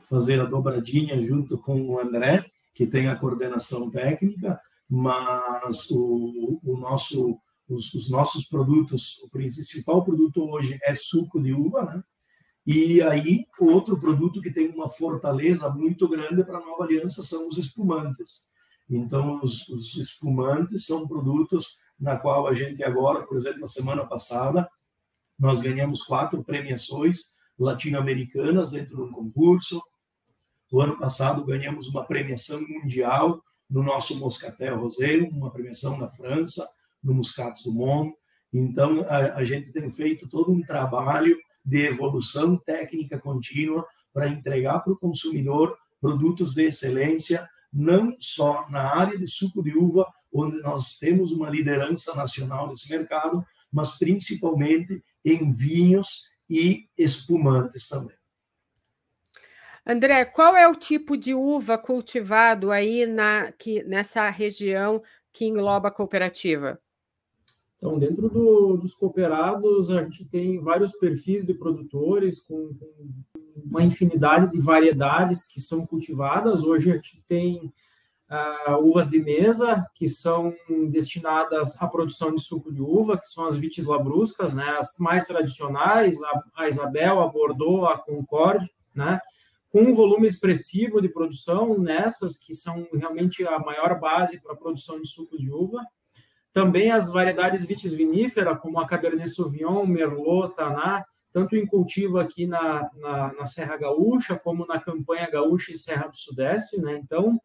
fazer 0.00 0.40
a 0.40 0.46
dobradinha 0.46 1.22
junto 1.22 1.58
com 1.58 1.80
o 1.80 1.98
André, 1.98 2.44
que 2.74 2.86
tem 2.86 3.08
a 3.08 3.16
coordenação 3.16 3.90
técnica, 3.90 4.60
mas 4.94 5.90
o, 5.90 6.60
o 6.62 6.76
nosso, 6.76 7.40
os, 7.66 7.94
os, 7.94 8.10
nossos 8.10 8.46
produtos, 8.46 9.20
o 9.22 9.30
principal 9.30 10.04
produto 10.04 10.42
hoje 10.42 10.78
é 10.82 10.92
suco 10.92 11.42
de 11.42 11.54
uva, 11.54 11.82
né? 11.82 12.04
E 12.66 13.00
aí, 13.00 13.46
outro 13.58 13.98
produto 13.98 14.42
que 14.42 14.52
tem 14.52 14.68
uma 14.68 14.90
fortaleza 14.90 15.70
muito 15.70 16.06
grande 16.06 16.44
para 16.44 16.58
a 16.58 16.60
nova 16.60 16.84
aliança 16.84 17.22
são 17.22 17.48
os 17.48 17.56
espumantes. 17.56 18.42
Então, 18.88 19.40
os, 19.42 19.66
os 19.70 19.96
espumantes 19.96 20.84
são 20.84 21.08
produtos 21.08 21.78
na 21.98 22.18
qual 22.18 22.46
a 22.46 22.52
gente 22.52 22.84
agora, 22.84 23.26
por 23.26 23.38
exemplo, 23.38 23.60
na 23.60 23.68
semana 23.68 24.06
passada, 24.06 24.68
nós 25.38 25.62
ganhamos 25.62 26.02
quatro 26.02 26.44
premiações 26.44 27.38
latino-americanas 27.58 28.72
dentro 28.72 28.96
de 28.96 29.02
um 29.02 29.10
concurso. 29.10 29.80
O 30.70 30.82
ano 30.82 30.98
passado 30.98 31.46
ganhamos 31.46 31.88
uma 31.88 32.04
premiação 32.04 32.60
mundial 32.60 33.42
no 33.72 33.82
nosso 33.82 34.18
Moscatel 34.20 34.78
Rosé, 34.78 35.16
uma 35.32 35.50
premiação 35.50 35.96
na 35.96 36.06
França, 36.06 36.68
no 37.02 37.14
Muscat 37.14 37.64
do 37.64 37.72
Monde. 37.72 38.12
Então, 38.52 39.02
a, 39.08 39.36
a 39.36 39.44
gente 39.44 39.72
tem 39.72 39.90
feito 39.90 40.28
todo 40.28 40.52
um 40.52 40.60
trabalho 40.60 41.34
de 41.64 41.86
evolução 41.86 42.58
técnica 42.58 43.18
contínua 43.18 43.86
para 44.12 44.28
entregar 44.28 44.80
para 44.80 44.92
o 44.92 44.98
consumidor 44.98 45.74
produtos 45.98 46.52
de 46.52 46.64
excelência, 46.64 47.48
não 47.72 48.14
só 48.20 48.68
na 48.68 48.94
área 48.94 49.16
de 49.16 49.26
suco 49.26 49.62
de 49.62 49.74
uva, 49.74 50.06
onde 50.30 50.60
nós 50.60 50.98
temos 50.98 51.32
uma 51.32 51.48
liderança 51.48 52.14
nacional 52.14 52.68
nesse 52.68 52.90
mercado, 52.90 53.42
mas 53.72 53.98
principalmente 53.98 55.02
em 55.24 55.50
vinhos 55.50 56.26
e 56.50 56.88
espumantes 56.98 57.88
também. 57.88 58.21
André, 59.86 60.24
qual 60.24 60.56
é 60.56 60.68
o 60.68 60.76
tipo 60.76 61.16
de 61.16 61.34
uva 61.34 61.76
cultivado 61.76 62.70
aí 62.70 63.04
na, 63.04 63.50
que, 63.52 63.82
nessa 63.82 64.30
região 64.30 65.02
que 65.32 65.46
engloba 65.46 65.88
a 65.88 65.92
cooperativa? 65.92 66.78
Então, 67.76 67.98
dentro 67.98 68.28
do, 68.28 68.76
dos 68.76 68.94
cooperados, 68.94 69.90
a 69.90 70.02
gente 70.04 70.24
tem 70.28 70.60
vários 70.60 70.92
perfis 70.92 71.44
de 71.44 71.54
produtores 71.54 72.40
com, 72.46 72.70
uma 73.56 73.82
infinidade 73.82 74.50
de 74.52 74.60
variedades 74.60 75.48
que 75.52 75.60
são 75.60 75.84
cultivadas. 75.84 76.62
Hoje 76.62 76.90
a 76.90 76.94
gente 76.94 77.22
tem 77.26 77.72
uh, 78.30 78.76
uvas 78.82 79.08
de 79.08 79.20
mesa, 79.20 79.84
que 79.94 80.06
são 80.06 80.54
destinadas 80.90 81.80
à 81.82 81.88
produção 81.88 82.34
de 82.34 82.40
suco 82.40 82.72
de 82.72 82.80
uva, 82.80 83.18
que 83.18 83.26
são 83.26 83.46
as 83.46 83.56
vites 83.56 83.84
labruscas, 83.84 84.54
né, 84.54 84.76
as 84.78 84.96
mais 84.98 85.24
tradicionais, 85.24 86.22
a, 86.22 86.42
a 86.58 86.68
Isabel, 86.68 87.20
a 87.20 87.26
Bordeaux, 87.26 87.84
a 87.86 87.98
Concorde, 87.98 88.70
né, 88.94 89.18
com 89.72 89.80
um 89.80 89.94
volume 89.94 90.26
expressivo 90.26 91.00
de 91.00 91.08
produção 91.08 91.78
nessas, 91.78 92.36
que 92.36 92.52
são 92.52 92.86
realmente 92.92 93.42
a 93.46 93.58
maior 93.58 93.98
base 93.98 94.42
para 94.42 94.52
a 94.52 94.56
produção 94.56 95.00
de 95.00 95.08
suco 95.08 95.38
de 95.38 95.50
uva. 95.50 95.82
Também 96.52 96.92
as 96.92 97.10
variedades 97.10 97.64
vitis 97.64 97.94
vinífera, 97.94 98.54
como 98.54 98.78
a 98.78 98.86
Cabernet 98.86 99.30
Sauvignon, 99.30 99.86
Merlot, 99.86 100.54
Taná, 100.54 101.02
tanto 101.32 101.56
em 101.56 101.66
cultivo 101.66 102.18
aqui 102.18 102.46
na, 102.46 102.90
na, 102.96 103.32
na, 103.32 103.46
Serra 103.46 103.78
Gaúcha, 103.78 104.38
como 104.38 104.66
na 104.66 104.78
Campanha 104.78 105.30
Gaúcha 105.30 105.72
e 105.72 105.76
Serra 105.76 106.08
do 106.08 106.16
Sudeste. 106.16 106.78
Né? 106.78 107.00
Então, 107.02 107.40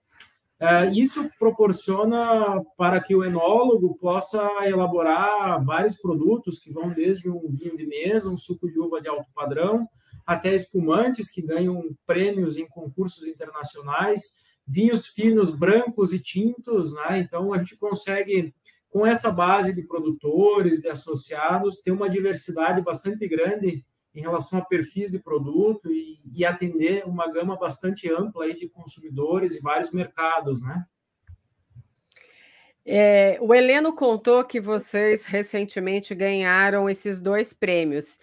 é, 0.59 0.87
isso 0.87 1.29
proporciona 1.39 2.61
para 2.75 2.99
que 2.99 3.15
o 3.15 3.23
enólogo 3.23 3.95
possa 3.97 4.41
elaborar 4.65 5.63
vários 5.63 5.97
produtos 5.97 6.59
que 6.59 6.73
vão 6.73 6.89
desde 6.89 7.29
um 7.29 7.47
vinho 7.47 7.77
de 7.77 7.87
mesa, 7.87 8.29
um 8.29 8.37
suco 8.37 8.69
de 8.69 8.77
uva 8.77 8.99
de 8.99 9.07
alto 9.07 9.31
padrão, 9.33 9.87
até 10.27 10.53
espumantes 10.53 11.31
que 11.31 11.41
ganham 11.41 11.95
prêmios 12.05 12.57
em 12.57 12.67
concursos 12.67 13.25
internacionais, 13.25 14.43
vinhos 14.67 15.07
finos, 15.07 15.49
brancos 15.49 16.11
e 16.11 16.19
tintos. 16.19 16.93
Né? 16.93 17.19
Então, 17.19 17.53
a 17.53 17.57
gente 17.59 17.77
consegue 17.77 18.53
com 18.89 19.05
essa 19.07 19.31
base 19.31 19.73
de 19.73 19.83
produtores, 19.83 20.81
de 20.81 20.89
associados, 20.89 21.81
ter 21.81 21.91
uma 21.91 22.09
diversidade 22.09 22.81
bastante 22.81 23.25
grande 23.25 23.85
em 24.13 24.21
relação 24.21 24.59
a 24.59 24.65
perfis 24.65 25.11
de 25.11 25.19
produto 25.19 25.91
e, 25.91 26.19
e 26.33 26.43
atender 26.43 27.05
uma 27.05 27.31
gama 27.31 27.55
bastante 27.55 28.11
ampla 28.11 28.45
aí 28.45 28.57
de 28.57 28.67
consumidores 28.67 29.55
e 29.55 29.61
vários 29.61 29.91
mercados, 29.91 30.61
né? 30.61 30.83
É, 32.89 33.37
o 33.41 33.53
Heleno 33.53 33.93
contou 33.93 34.45
que 34.45 34.61
vocês 34.61 35.25
recentemente 35.25 36.15
ganharam 36.15 36.89
esses 36.89 37.19
dois 37.19 37.51
prêmios. 37.53 38.17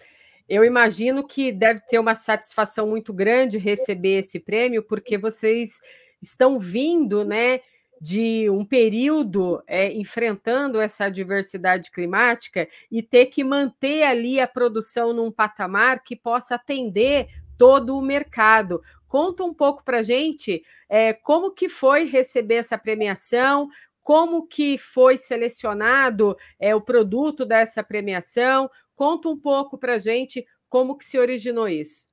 Eu 0.47 0.63
imagino 0.63 1.25
que 1.25 1.51
deve 1.51 1.81
ter 1.81 1.99
uma 1.99 2.15
satisfação 2.15 2.87
muito 2.87 3.13
grande 3.13 3.57
receber 3.57 4.19
esse 4.19 4.39
prêmio, 4.39 4.83
porque 4.83 5.17
vocês 5.17 5.79
estão 6.21 6.59
vindo, 6.59 7.25
né, 7.25 7.61
de 7.99 8.49
um 8.49 8.63
período 8.65 9.63
é, 9.65 9.91
enfrentando 9.93 10.79
essa 10.79 11.05
adversidade 11.05 11.89
climática 11.89 12.67
e 12.91 13.01
ter 13.01 13.27
que 13.27 13.43
manter 13.43 14.03
ali 14.03 14.39
a 14.39 14.47
produção 14.47 15.13
num 15.13 15.31
patamar 15.31 16.03
que 16.03 16.15
possa 16.15 16.55
atender 16.55 17.27
todo 17.57 17.97
o 17.97 18.01
mercado. 18.01 18.81
Conta 19.07 19.43
um 19.43 19.53
pouco 19.53 19.83
para 19.83 20.03
gente 20.03 20.61
é, 20.89 21.13
como 21.13 21.51
que 21.51 21.69
foi 21.69 22.03
receber 22.03 22.55
essa 22.55 22.77
premiação, 22.77 23.69
como 24.03 24.45
que 24.45 24.77
foi 24.77 25.17
selecionado 25.17 26.37
é, 26.59 26.75
o 26.75 26.81
produto 26.81 27.45
dessa 27.45 27.83
premiação. 27.83 28.69
Conta 28.95 29.29
um 29.29 29.37
pouco 29.37 29.77
para 29.77 29.95
a 29.95 29.99
gente 29.99 30.45
como 30.69 30.97
que 30.97 31.05
se 31.05 31.19
originou 31.19 31.67
isso. 31.67 32.07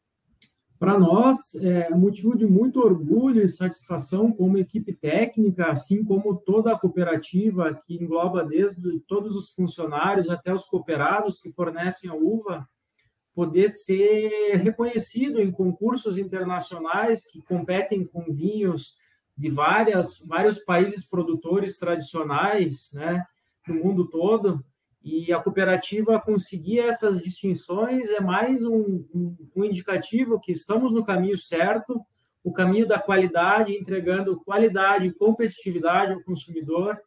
Para 0.79 0.99
nós, 0.99 1.55
é 1.63 1.91
motivo 1.91 2.37
de 2.37 2.45
muito 2.45 2.81
orgulho 2.81 3.41
e 3.41 3.49
satisfação 3.49 4.33
como 4.33 4.59
equipe 4.59 4.93
técnica, 4.93 5.71
assim 5.71 6.05
como 6.05 6.35
toda 6.35 6.73
a 6.73 6.79
cooperativa, 6.79 7.73
que 7.73 7.95
engloba 7.95 8.45
desde 8.45 8.99
todos 9.07 9.37
os 9.37 9.51
funcionários 9.51 10.29
até 10.29 10.53
os 10.53 10.65
cooperados 10.65 11.41
que 11.41 11.53
fornecem 11.53 12.11
a 12.11 12.15
uva, 12.15 12.69
poder 13.33 13.69
ser 13.69 14.57
reconhecido 14.57 15.41
em 15.41 15.53
concursos 15.53 16.19
internacionais 16.19 17.31
que 17.31 17.41
competem 17.43 18.05
com 18.05 18.25
vinhos 18.33 18.97
de 19.37 19.49
várias, 19.49 20.19
vários 20.19 20.59
países 20.59 21.09
produtores 21.09 21.79
tradicionais 21.79 22.91
né, 22.93 23.25
no 23.69 23.77
mundo 23.77 24.09
todo 24.09 24.65
e 25.05 25.33
a 25.33 25.41
cooperativa 25.41 26.21
conseguir 26.21 26.79
essas 26.79 27.21
distinções 27.21 28.11
é 28.11 28.21
mais 28.21 28.65
um, 28.65 29.05
um, 29.13 29.37
um, 29.57 29.65
indicativo 29.65 30.39
que 30.39 30.53
estamos 30.53 30.93
no 30.93 31.05
caminho 31.05 31.37
certo, 31.37 32.01
o 32.45 32.53
caminho 32.53 32.87
da 32.87 32.99
qualidade, 32.99 33.77
entregando 33.77 34.41
qualidade 34.45 35.07
e 35.07 35.13
competitividade 35.13 36.13
ao 36.13 36.23
consumidor, 36.23 36.99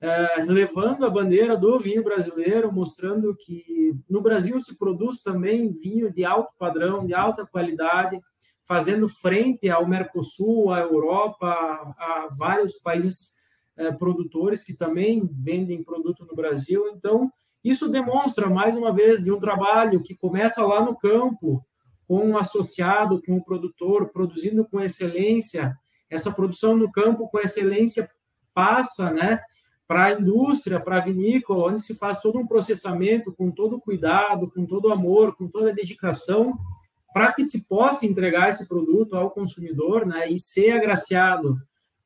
é, 0.00 0.44
levando 0.46 1.04
a 1.04 1.10
bandeira 1.10 1.56
do 1.56 1.78
vinho 1.78 2.02
brasileiro, 2.02 2.72
mostrando 2.72 3.36
que 3.36 3.94
no 4.08 4.22
Brasil 4.22 4.58
se 4.60 4.78
produz 4.78 5.20
também 5.20 5.72
vinho 5.72 6.10
de 6.12 6.24
alto 6.24 6.52
padrão, 6.58 7.04
de 7.04 7.14
alta 7.14 7.46
qualidade, 7.46 8.18
fazendo 8.62 9.08
frente 9.08 9.68
ao 9.68 9.86
Mercosul, 9.86 10.72
à 10.72 10.80
Europa, 10.80 11.48
a 11.48 12.28
vários 12.38 12.74
países 12.74 13.39
é, 13.80 13.90
produtores 13.90 14.62
que 14.62 14.74
também 14.74 15.26
vendem 15.32 15.82
produto 15.82 16.26
no 16.26 16.36
Brasil. 16.36 16.86
Então, 16.94 17.32
isso 17.64 17.88
demonstra, 17.88 18.50
mais 18.50 18.76
uma 18.76 18.92
vez, 18.92 19.24
de 19.24 19.32
um 19.32 19.38
trabalho 19.38 20.02
que 20.02 20.14
começa 20.14 20.64
lá 20.66 20.84
no 20.84 20.94
campo, 20.94 21.64
com 22.06 22.18
o 22.18 22.28
um 22.28 22.36
associado, 22.36 23.22
com 23.24 23.38
o 23.38 23.44
produtor, 23.44 24.10
produzindo 24.10 24.66
com 24.66 24.80
excelência. 24.80 25.74
Essa 26.10 26.30
produção 26.30 26.76
no 26.76 26.92
campo 26.92 27.28
com 27.28 27.38
excelência 27.38 28.06
passa 28.52 29.10
né, 29.10 29.40
para 29.88 30.06
a 30.06 30.12
indústria, 30.12 30.78
para 30.78 30.98
a 30.98 31.04
vinícola, 31.04 31.70
onde 31.70 31.80
se 31.80 31.94
faz 31.94 32.20
todo 32.20 32.38
um 32.38 32.46
processamento 32.46 33.32
com 33.32 33.50
todo 33.50 33.76
o 33.76 33.80
cuidado, 33.80 34.50
com 34.50 34.66
todo 34.66 34.88
o 34.88 34.92
amor, 34.92 35.34
com 35.36 35.48
toda 35.48 35.70
a 35.70 35.74
dedicação, 35.74 36.58
para 37.14 37.32
que 37.32 37.42
se 37.44 37.66
possa 37.66 38.04
entregar 38.04 38.50
esse 38.50 38.68
produto 38.68 39.16
ao 39.16 39.30
consumidor 39.30 40.04
né, 40.04 40.28
e 40.30 40.38
ser 40.38 40.72
agraciado 40.72 41.56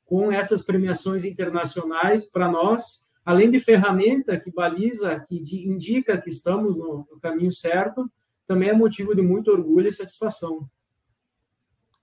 com 0.05 0.31
essas 0.31 0.63
premiações 0.63 1.25
internacionais, 1.25 2.31
para 2.31 2.49
nós, 2.49 3.11
além 3.25 3.51
de 3.51 3.59
ferramenta 3.59 4.39
que 4.39 4.51
baliza, 4.51 5.21
que 5.21 5.37
indica 5.67 6.21
que 6.21 6.29
estamos 6.29 6.77
no, 6.77 7.07
no 7.11 7.21
caminho 7.21 7.51
certo, 7.51 8.11
também 8.47 8.69
é 8.69 8.75
motivo 8.75 9.15
de 9.15 9.23
muito 9.23 9.51
orgulho 9.51 9.89
e 9.89 9.93
satisfação. 9.93 10.69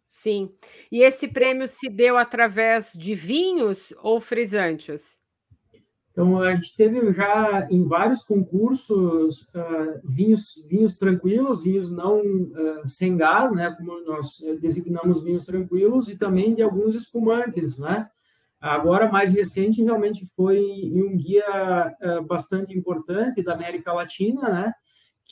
Sim. 0.08 0.53
E 0.91 1.03
esse 1.03 1.27
prêmio 1.27 1.67
se 1.67 1.88
deu 1.88 2.17
através 2.17 2.91
de 2.93 3.15
vinhos 3.15 3.93
ou 4.01 4.20
frisantes? 4.20 5.21
Então, 6.12 6.41
a 6.41 6.53
gente 6.53 6.75
teve 6.75 7.13
já 7.13 7.68
em 7.70 7.86
vários 7.86 8.24
concursos 8.24 9.50
uh, 9.56 10.01
vinhos, 10.03 10.65
vinhos 10.70 10.98
tranquilos, 10.98 11.63
vinhos 11.63 11.89
não 11.89 12.20
uh, 12.20 12.88
sem 12.88 13.15
gás, 13.15 13.53
né, 13.53 13.74
como 13.77 14.01
nós 14.01 14.39
designamos 14.60 15.24
vinhos 15.24 15.46
tranquilos, 15.46 16.10
e 16.10 16.18
também 16.18 16.53
de 16.53 16.62
alguns 16.62 16.96
espumantes, 16.96 17.80
né. 17.80 18.10
Agora, 18.60 19.12
mais 19.12 19.34
recente, 19.34 19.82
realmente 19.82 20.25
foi 20.36 20.60
em 20.60 21.01
um 21.01 21.15
guia 21.15 21.96
uh, 22.01 22.24
bastante 22.24 22.77
importante 22.77 23.41
da 23.41 23.53
América 23.53 23.94
Latina, 23.94 24.50
né, 24.50 24.74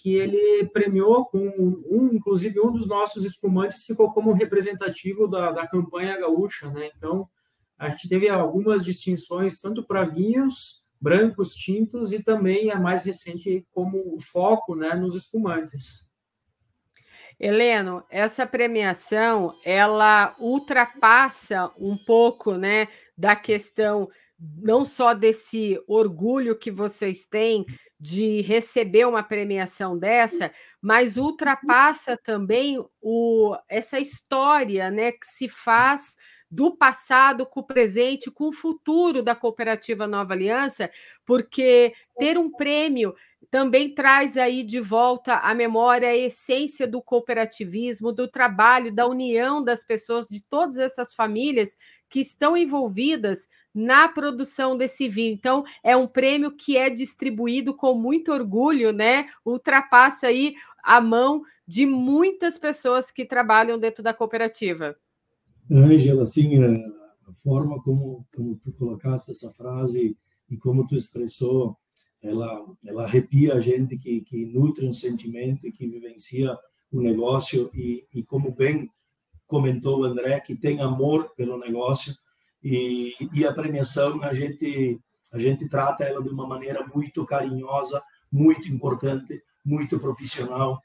que 0.02 0.16
ele 0.16 0.66
premiou 0.72 1.26
com 1.26 1.40
um, 1.40 2.10
inclusive 2.14 2.60
um 2.60 2.72
dos 2.72 2.88
nossos 2.88 3.26
espumantes 3.26 3.84
ficou 3.86 4.12
como 4.12 4.32
representativo 4.32 5.28
da, 5.28 5.52
da 5.52 5.68
campanha 5.68 6.18
gaúcha, 6.18 6.70
né? 6.70 6.90
Então 6.96 7.28
a 7.80 7.88
gente 7.90 8.10
teve 8.10 8.28
algumas 8.28 8.84
distinções 8.84 9.62
tanto 9.62 9.82
para 9.84 10.04
vinhos 10.04 10.90
brancos, 11.02 11.54
tintos 11.54 12.12
e 12.12 12.22
também 12.22 12.72
a 12.72 12.80
mais 12.80 13.06
recente 13.06 13.66
como 13.72 14.14
o 14.14 14.20
foco, 14.20 14.76
né, 14.76 14.94
nos 14.96 15.16
espumantes. 15.16 16.10
Heleno, 17.40 18.04
essa 18.10 18.46
premiação 18.46 19.58
ela 19.64 20.36
ultrapassa 20.38 21.72
um 21.80 21.98
pouco, 21.98 22.56
né, 22.56 22.90
da 23.18 23.34
questão 23.34 24.10
não 24.38 24.84
só 24.84 25.14
desse 25.14 25.82
orgulho 25.88 26.58
que 26.58 26.70
vocês 26.70 27.26
têm 27.26 27.66
de 28.00 28.42
receber 28.42 29.06
uma 29.06 29.24
premiação 29.24 29.98
dessa, 29.98 30.52
mas 30.82 31.18
ultrapassa 31.18 32.18
também 32.18 32.82
o, 33.02 33.56
essa 33.68 34.00
história 34.00 34.90
né, 34.90 35.12
que 35.12 35.26
se 35.26 35.50
faz 35.50 36.16
do 36.50 36.76
passado 36.76 37.46
com 37.46 37.60
o 37.60 37.66
presente, 37.66 38.32
com 38.32 38.50
o 38.50 38.52
futuro 38.52 39.22
da 39.22 39.36
cooperativa 39.36 40.08
Nova 40.08 40.34
Aliança, 40.34 40.90
porque 41.26 41.94
ter 42.18 42.38
um 42.38 42.52
prêmio 42.52 43.14
também 43.50 43.94
traz 43.94 44.38
aí 44.38 44.64
de 44.64 44.80
volta 44.80 45.38
à 45.38 45.56
memória 45.56 46.10
a 46.10 46.16
essência 46.16 46.86
do 46.86 47.02
cooperativismo, 47.02 48.12
do 48.12 48.28
trabalho, 48.28 48.94
da 48.94 49.08
união 49.08 49.64
das 49.64 49.84
pessoas, 49.84 50.28
de 50.28 50.42
todas 50.42 50.78
essas 50.78 51.16
famílias 51.16 51.76
que 52.10 52.20
estão 52.20 52.56
envolvidas 52.58 53.48
na 53.74 54.08
produção 54.08 54.78
desse 54.78 55.08
vinho. 55.08 55.34
Então, 55.34 55.64
é 55.84 55.96
um 55.96 56.08
prêmio 56.08 56.52
que 56.52 56.78
é 56.78 56.90
distribuído 56.90 57.74
com 57.74 57.94
muito 57.96 58.32
orgulho, 58.32 58.92
né? 58.92 59.28
Ultrapassa 59.46 60.28
aí 60.28 60.56
a 60.84 61.00
mão 61.02 61.42
de 61.68 61.86
muitas 61.86 62.58
pessoas 62.58 63.10
que 63.10 63.26
trabalham 63.26 63.80
dentro 63.80 64.04
da 64.04 64.14
cooperativa. 64.14 64.96
Ângela, 65.72 66.24
assim, 66.24 66.64
a 66.64 67.34
forma 67.34 67.82
como, 67.82 68.26
como 68.36 68.56
tu 68.58 68.72
colocaste 68.74 69.32
essa 69.32 69.52
frase 69.52 70.18
e 70.50 70.58
como 70.58 70.88
tu 70.88 70.96
expressou, 70.96 71.78
ela, 72.22 72.66
ela 72.86 73.04
arrepia 73.04 73.54
a 73.54 73.62
gente 73.62 73.98
que, 73.98 74.22
que 74.22 74.46
nutre 74.48 74.86
um 74.86 74.94
sentimento 74.94 75.68
e 75.68 75.72
que 75.72 75.88
vivencia 75.88 76.58
o 76.92 77.02
negócio. 77.02 77.70
E, 77.74 78.06
e 78.14 78.24
como 78.24 78.52
bem 78.52 78.90
comentou 79.48 80.02
o 80.02 80.04
André, 80.04 80.40
que 80.40 80.56
tem 80.56 80.82
amor 80.82 81.34
pelo 81.36 81.58
negócio 81.58 82.14
e, 82.64 83.14
e 83.34 83.46
a 83.46 83.54
premiação 83.54 84.24
a 84.24 84.34
gente 84.34 85.00
a 85.32 85.38
gente 85.38 85.70
trata 85.70 86.04
ela 86.04 86.24
de 86.24 86.30
uma 86.30 86.48
maneira 86.48 86.86
muito 86.88 87.24
carinhosa, 87.24 88.02
muito 88.32 88.68
importante, 88.68 89.40
muito 89.64 90.00
profissional, 90.00 90.82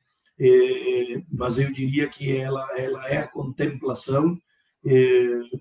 mas 1.33 1.59
eu 1.59 1.73
diria 1.73 2.09
que 2.09 2.37
ela 2.37 2.67
ela 2.79 3.09
é 3.09 3.19
a 3.19 3.29
contemplação 3.29 4.39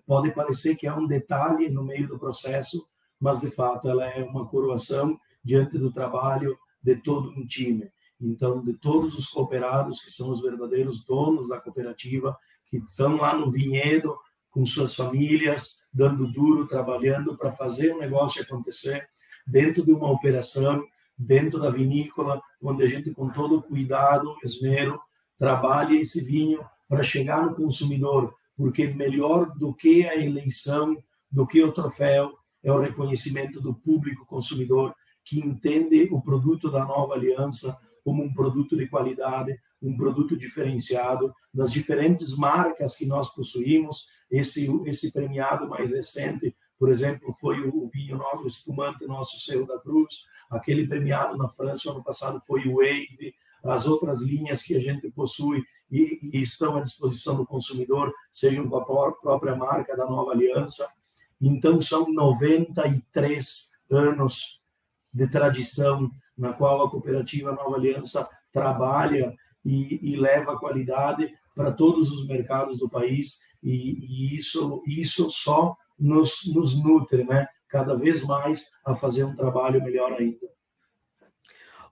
pode 0.05 0.31
parecer 0.31 0.75
que 0.75 0.87
é 0.87 0.93
um 0.93 1.07
detalhe 1.07 1.69
no 1.69 1.83
meio 1.83 2.07
do 2.07 2.19
processo, 2.19 2.85
mas 3.19 3.41
de 3.41 3.51
fato 3.51 3.87
ela 3.87 4.05
é 4.05 4.23
uma 4.23 4.47
coroação 4.47 5.17
diante 5.43 5.77
do 5.77 5.91
trabalho 5.91 6.57
de 6.81 6.95
todo 6.97 7.29
um 7.29 7.45
time. 7.45 7.89
Então, 8.19 8.61
de 8.61 8.73
todos 8.73 9.17
os 9.17 9.27
cooperados 9.27 10.01
que 10.01 10.11
são 10.11 10.31
os 10.31 10.41
verdadeiros 10.41 11.05
donos 11.05 11.49
da 11.49 11.59
cooperativa, 11.59 12.37
que 12.67 12.77
estão 12.77 13.17
lá 13.17 13.35
no 13.35 13.51
vinhedo 13.51 14.17
com 14.49 14.65
suas 14.65 14.95
famílias, 14.95 15.89
dando 15.93 16.31
duro, 16.31 16.67
trabalhando 16.67 17.35
para 17.37 17.51
fazer 17.51 17.93
o 17.93 17.99
negócio 17.99 18.41
acontecer 18.41 19.07
dentro 19.45 19.83
de 19.83 19.91
uma 19.91 20.09
operação, 20.09 20.85
dentro 21.17 21.59
da 21.59 21.69
vinícola, 21.69 22.41
onde 22.61 22.83
a 22.83 22.87
gente, 22.87 23.11
com 23.11 23.29
todo 23.29 23.61
cuidado, 23.61 24.35
esmero, 24.43 24.99
trabalha 25.37 25.99
esse 25.99 26.23
vinho 26.25 26.63
para 26.87 27.03
chegar 27.03 27.43
no 27.45 27.55
consumidor 27.55 28.33
porque 28.63 28.87
melhor 28.87 29.53
do 29.57 29.73
que 29.73 30.07
a 30.07 30.15
eleição, 30.15 30.95
do 31.29 31.45
que 31.45 31.61
o 31.61 31.73
troféu, 31.73 32.31
é 32.63 32.71
o 32.71 32.79
reconhecimento 32.79 33.59
do 33.59 33.73
público 33.73 34.25
consumidor 34.25 34.95
que 35.25 35.37
entende 35.37 36.07
o 36.09 36.21
produto 36.21 36.71
da 36.71 36.85
nova 36.85 37.13
aliança 37.13 37.77
como 38.05 38.23
um 38.23 38.33
produto 38.33 38.77
de 38.77 38.87
qualidade, 38.87 39.59
um 39.81 39.97
produto 39.97 40.37
diferenciado 40.37 41.33
das 41.53 41.73
diferentes 41.73 42.37
marcas 42.37 42.95
que 42.95 43.05
nós 43.05 43.35
possuímos. 43.35 44.07
Esse 44.31 44.65
esse 44.87 45.11
premiado 45.11 45.67
mais 45.67 45.91
recente, 45.91 46.55
por 46.79 46.89
exemplo, 46.89 47.33
foi 47.33 47.59
o 47.67 47.89
vinho 47.93 48.15
nosso, 48.15 48.43
o 48.45 48.47
espumante 48.47 49.05
nosso 49.05 49.41
Cerro 49.41 49.67
da 49.67 49.77
Cruz. 49.77 50.23
Aquele 50.49 50.87
premiado 50.87 51.35
na 51.35 51.49
França 51.49 51.91
ano 51.91 52.01
passado 52.01 52.41
foi 52.47 52.65
o 52.65 52.77
Wave. 52.77 53.35
As 53.63 53.85
outras 53.85 54.21
linhas 54.23 54.61
que 54.63 54.75
a 54.75 54.79
gente 54.79 55.09
possui 55.11 55.63
e, 55.89 56.19
e 56.33 56.41
estão 56.41 56.77
à 56.77 56.81
disposição 56.81 57.35
do 57.37 57.45
consumidor, 57.45 58.13
sejam 58.31 58.67
com 58.67 58.77
a 58.77 58.85
própria 58.85 59.55
marca 59.55 59.95
da 59.95 60.05
Nova 60.05 60.31
Aliança. 60.31 60.85
Então, 61.39 61.81
são 61.81 62.11
93 62.11 63.71
anos 63.91 64.61
de 65.13 65.27
tradição 65.27 66.09
na 66.37 66.51
qual 66.51 66.83
a 66.83 66.89
cooperativa 66.89 67.51
Nova 67.51 67.75
Aliança 67.75 68.27
trabalha 68.51 69.33
e, 69.63 70.13
e 70.13 70.15
leva 70.15 70.57
qualidade 70.57 71.31
para 71.55 71.71
todos 71.71 72.11
os 72.11 72.27
mercados 72.27 72.79
do 72.79 72.89
país 72.89 73.39
e, 73.61 74.33
e, 74.33 74.35
isso 74.35 74.83
isso 74.87 75.29
só 75.29 75.75
nos, 75.99 76.51
nos 76.53 76.83
nutre, 76.83 77.23
né? 77.23 77.47
Cada 77.69 77.95
vez 77.95 78.23
mais 78.25 78.71
a 78.85 78.95
fazer 78.95 79.23
um 79.23 79.35
trabalho 79.35 79.83
melhor 79.83 80.13
ainda. 80.13 80.52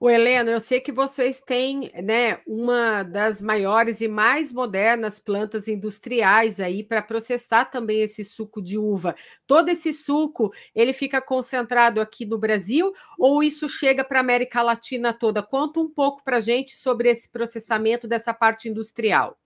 O 0.02 0.10
Heleno, 0.10 0.50
eu 0.50 0.60
sei 0.60 0.82
que 0.82 0.92
vocês 0.92 1.40
têm 1.40 1.92
né, 2.04 2.40
uma 2.48 3.04
das 3.04 3.40
maiores 3.40 4.02
e 4.02 4.08
mais 4.08 4.52
modernas 4.52 5.20
plantas 5.20 5.68
industriais 5.68 6.60
aí 6.60 6.84
para 6.84 7.04
processar 7.04 7.66
também 7.66 8.02
esse 8.02 8.26
suco 8.26 8.64
de 8.64 8.80
uva. 8.80 9.14
Todo 9.46 9.70
esse 9.70 9.94
suco 9.94 10.52
ele 10.74 10.92
fica 10.92 11.22
concentrado 11.22 12.02
aqui 12.02 12.26
no 12.26 12.40
Brasil 12.40 12.92
ou 13.16 13.44
isso 13.44 13.70
chega 13.70 14.04
para 14.04 14.18
a 14.18 14.22
América 14.22 14.64
Latina 14.64 15.14
toda? 15.14 15.44
Conta 15.44 15.80
um 15.80 15.88
pouco 15.88 16.24
para 16.24 16.38
a 16.38 16.42
gente 16.42 16.76
sobre 16.76 17.08
esse 17.08 17.30
processamento 17.30 18.08
dessa 18.08 18.34
parte 18.34 18.68
industrial. 18.68 19.38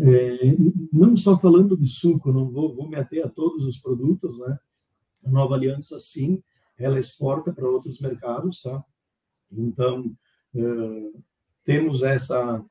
É, 0.00 0.38
não 0.90 1.14
só 1.14 1.38
falando 1.38 1.76
de 1.76 1.86
suco, 1.86 2.32
não 2.32 2.50
vou, 2.50 2.74
vou 2.74 2.88
me 2.88 2.96
ater 2.96 3.26
a 3.26 3.28
todos 3.28 3.66
os 3.66 3.76
produtos, 3.76 4.38
né? 4.38 4.58
A 5.22 5.28
Nova 5.28 5.54
Aliança, 5.54 6.00
sim, 6.00 6.42
ela 6.78 6.98
exporta 6.98 7.52
para 7.52 7.68
outros 7.68 8.00
mercados, 8.00 8.62
tá? 8.62 8.82
Então, 9.52 10.14
uh, 10.54 11.22
temos 11.64 12.02
essa, 12.02 12.64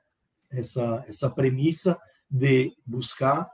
essa, 0.50 1.04
essa 1.08 1.30
premissa 1.30 2.00
de 2.30 2.74
buscar 2.86 3.50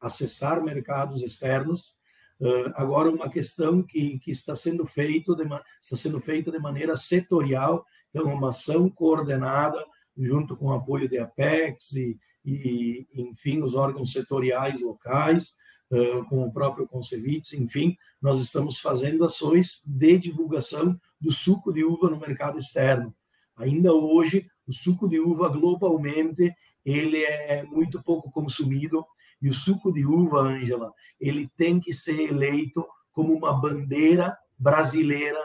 acessar 0.00 0.62
mercados 0.62 1.22
externos. 1.22 1.94
Uh, 2.40 2.70
agora, 2.74 3.10
uma 3.10 3.30
questão 3.30 3.82
que, 3.82 4.18
que 4.18 4.30
está 4.30 4.54
sendo 4.54 4.86
feito 4.86 5.34
de, 5.34 5.44
está 5.80 5.96
sendo 5.96 6.20
feita 6.20 6.50
de 6.50 6.58
maneira 6.58 6.94
setorial, 6.96 7.84
então 8.10 8.32
uma 8.32 8.50
ação 8.50 8.90
coordenada 8.90 9.82
junto 10.16 10.56
com 10.56 10.66
o 10.66 10.72
apoio 10.72 11.08
de 11.08 11.18
Apex 11.18 11.92
e, 11.92 12.18
e 12.44 13.06
enfim, 13.14 13.62
os 13.62 13.74
órgãos 13.74 14.12
setoriais 14.12 14.80
locais, 14.82 15.56
uh, 15.90 16.24
com 16.28 16.44
o 16.44 16.52
próprio 16.52 16.86
Concevits, 16.86 17.54
enfim, 17.54 17.96
nós 18.20 18.40
estamos 18.40 18.78
fazendo 18.80 19.24
ações 19.24 19.82
de 19.86 20.18
divulgação 20.18 20.98
do 21.20 21.32
suco 21.32 21.72
de 21.72 21.84
uva 21.84 22.10
no 22.10 22.18
mercado 22.18 22.58
externo. 22.58 23.14
Ainda 23.56 23.92
hoje, 23.92 24.48
o 24.66 24.72
suco 24.72 25.08
de 25.08 25.18
uva 25.18 25.48
globalmente 25.48 26.54
ele 26.84 27.24
é 27.24 27.64
muito 27.64 28.02
pouco 28.02 28.30
consumido 28.30 29.04
e 29.42 29.48
o 29.48 29.54
suco 29.54 29.92
de 29.92 30.06
uva, 30.06 30.40
Ângela, 30.40 30.92
ele 31.20 31.48
tem 31.56 31.80
que 31.80 31.92
ser 31.92 32.30
eleito 32.30 32.86
como 33.12 33.34
uma 33.34 33.52
bandeira 33.52 34.36
brasileira 34.58 35.38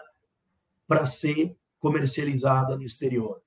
para 0.87 1.05
ser 1.05 1.55
comercializada 1.79 2.75
no 2.75 2.83
exterior. 2.83 3.41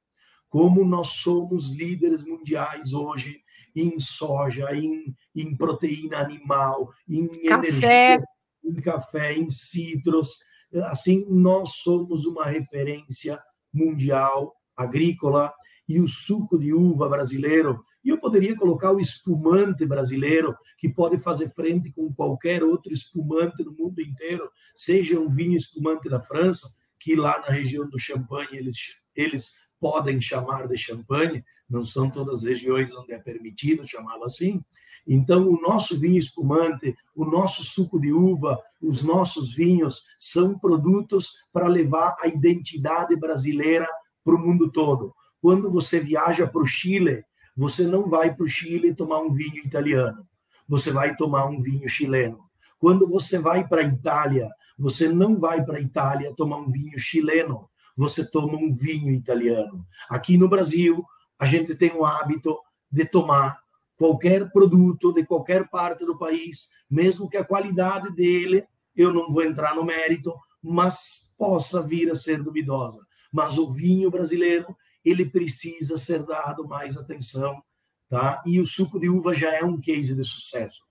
Como 0.49 0.85
nós 0.85 1.09
somos 1.09 1.73
líderes 1.73 2.25
mundiais 2.25 2.93
hoje 2.93 3.43
em 3.77 3.99
soja, 3.99 4.75
em, 4.75 5.15
em 5.35 5.57
proteína 5.57 6.19
animal, 6.19 6.93
em 7.09 7.27
café. 7.45 7.69
energia, 7.69 8.25
em 8.65 8.75
café, 8.75 9.33
em 9.35 9.51
citros, 9.51 10.39
assim, 10.87 11.27
nós 11.31 11.77
somos 11.83 12.25
uma 12.25 12.45
referência 12.45 13.39
mundial 13.73 14.55
agrícola 14.77 15.53
e 15.89 16.01
o 16.01 16.09
suco 16.09 16.59
de 16.59 16.73
uva 16.73 17.09
brasileiro, 17.09 17.85
E 18.05 18.11
eu 18.11 18.19
poderia 18.19 18.55
colocar 18.55 18.93
o 18.93 19.01
espumante 19.01 19.87
brasileiro, 19.87 20.55
que 20.79 20.91
pode 20.91 21.19
fazer 21.19 21.49
frente 21.49 21.91
com 21.91 22.13
qualquer 22.13 22.63
outro 22.63 22.93
espumante 22.93 23.65
no 23.65 23.73
mundo 23.73 23.99
inteiro, 24.01 24.51
seja 24.75 25.19
um 25.19 25.31
vinho 25.31 25.57
espumante 25.57 26.09
da 26.11 26.21
França, 26.21 26.69
que 27.01 27.17
lá 27.17 27.41
na 27.41 27.49
região 27.49 27.89
do 27.89 27.99
Champagne 27.99 28.59
eles, 28.59 28.77
eles 29.17 29.55
podem 29.81 30.21
chamar 30.21 30.69
de 30.69 30.77
champanhe, 30.77 31.43
não 31.69 31.85
são 31.85 32.11
todas 32.11 32.41
as 32.41 32.45
regiões 32.45 32.95
onde 32.95 33.15
é 33.15 33.19
permitido 33.19 33.89
chamá-lo 33.89 34.25
assim. 34.25 34.63
Então, 35.07 35.49
o 35.49 35.61
nosso 35.61 35.99
vinho 35.99 36.19
espumante, 36.19 36.97
o 37.15 37.25
nosso 37.25 37.63
suco 37.63 38.01
de 38.01 38.13
uva, 38.13 38.59
os 38.81 39.03
nossos 39.03 39.55
vinhos 39.55 40.07
são 40.19 40.59
produtos 40.59 41.49
para 41.53 41.67
levar 41.67 42.17
a 42.21 42.27
identidade 42.27 43.15
brasileira 43.17 43.87
para 44.25 44.35
o 44.35 44.39
mundo 44.39 44.71
todo. 44.71 45.15
Quando 45.41 45.71
você 45.71 46.01
viaja 46.01 46.47
para 46.47 46.63
o 46.63 46.67
Chile, 46.67 47.23
você 47.57 47.85
não 47.87 48.09
vai 48.09 48.35
para 48.35 48.45
o 48.45 48.49
Chile 48.49 48.95
tomar 48.95 49.21
um 49.21 49.33
vinho 49.33 49.59
italiano, 49.59 50.27
você 50.67 50.91
vai 50.91 51.15
tomar 51.15 51.47
um 51.47 51.61
vinho 51.61 51.89
chileno. 51.89 52.41
Quando 52.79 53.07
você 53.07 53.39
vai 53.39 53.67
para 53.67 53.83
a 53.83 53.85
Itália, 53.85 54.49
você 54.79 55.09
não 55.09 55.39
vai 55.39 55.63
para 55.65 55.77
a 55.77 55.81
Itália 55.81 56.35
tomar 56.35 56.57
um 56.57 56.71
vinho 56.71 56.99
chileno, 56.99 57.69
você 57.97 58.29
toma 58.29 58.57
um 58.57 58.75
vinho 58.75 59.13
italiano. 59.13 59.87
Aqui 60.09 60.37
no 60.37 60.49
Brasil, 60.49 61.05
a 61.39 61.47
gente 61.47 61.75
tem 61.75 61.93
o 61.93 62.05
hábito 62.05 62.59
de 62.91 63.05
tomar 63.05 63.64
qualquer 63.97 64.51
produto 64.51 65.13
de 65.13 65.25
qualquer 65.25 65.69
parte 65.69 66.05
do 66.05 66.19
país, 66.19 66.69
mesmo 66.91 67.29
que 67.29 67.37
a 67.37 67.45
qualidade 67.45 68.15
dele, 68.15 68.67
eu 68.95 69.13
não 69.13 69.33
vou 69.33 69.43
entrar 69.43 69.75
no 69.75 69.85
mérito, 69.85 70.35
mas 70.63 71.35
possa 71.39 71.87
vir 71.87 72.11
a 72.11 72.15
ser 72.15 72.43
duvidosa. 72.43 73.01
Mas 73.33 73.59
o 73.59 73.73
vinho 73.73 74.11
brasileiro, 74.11 74.77
ele 75.05 75.25
precisa 75.25 75.99
ser 75.99 76.25
dado 76.25 76.67
mais 76.67 76.97
atenção, 76.97 77.63
tá? 78.09 78.43
E 78.47 78.61
o 78.61 78.67
suco 78.67 78.99
de 78.99 79.09
uva 79.09 79.35
já 79.35 79.53
é 79.55 79.63
um 79.63 79.81
case 79.81 80.15
de 80.15 80.25
sucesso. 80.25 80.83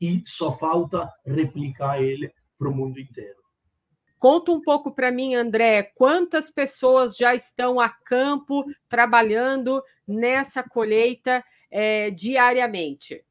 E 0.00 0.22
só 0.26 0.52
falta 0.56 1.10
replicar 1.24 2.02
ele 2.02 2.32
para 2.58 2.68
o 2.68 2.74
mundo 2.74 3.00
inteiro. 3.00 3.38
Conta 4.18 4.50
um 4.50 4.60
pouco 4.60 4.92
para 4.92 5.12
mim, 5.12 5.36
André, 5.36 5.84
quantas 5.94 6.50
pessoas 6.50 7.16
já 7.16 7.36
estão 7.36 7.78
a 7.78 7.88
campo 7.88 8.64
trabalhando 8.88 9.80
nessa 10.06 10.60
colheita 10.62 11.44
é, 11.70 12.10
diariamente? 12.10 13.24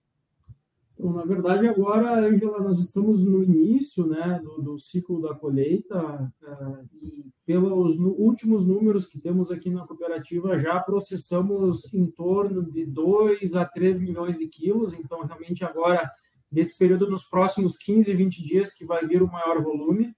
Na 1.00 1.24
verdade, 1.24 1.68
agora, 1.68 2.28
Angela, 2.28 2.60
nós 2.60 2.80
estamos 2.80 3.24
no 3.24 3.44
início 3.44 4.08
né, 4.08 4.42
do, 4.44 4.62
do 4.62 4.80
ciclo 4.80 5.22
da 5.22 5.36
colheita 5.36 6.34
uh, 6.42 6.90
e 7.00 7.26
pelos 7.46 8.00
últimos 8.00 8.66
números 8.66 9.06
que 9.06 9.22
temos 9.22 9.52
aqui 9.52 9.70
na 9.70 9.86
cooperativa, 9.86 10.60
já 10.60 10.80
processamos 10.80 11.94
em 11.94 12.08
torno 12.08 12.64
de 12.64 12.84
2 12.86 13.56
a 13.56 13.64
3 13.64 14.02
milhões 14.02 14.40
de 14.40 14.48
quilos, 14.48 14.94
então 14.94 15.24
realmente 15.24 15.64
agora, 15.64 16.10
nesse 16.52 16.80
período, 16.80 17.10
nos 17.10 17.30
próximos 17.30 17.78
15, 17.78 18.14
20 18.14 18.44
dias, 18.44 18.74
que 18.74 18.86
vai 18.86 19.06
vir 19.06 19.22
o 19.22 19.32
maior 19.32 19.62
volume. 19.62 20.16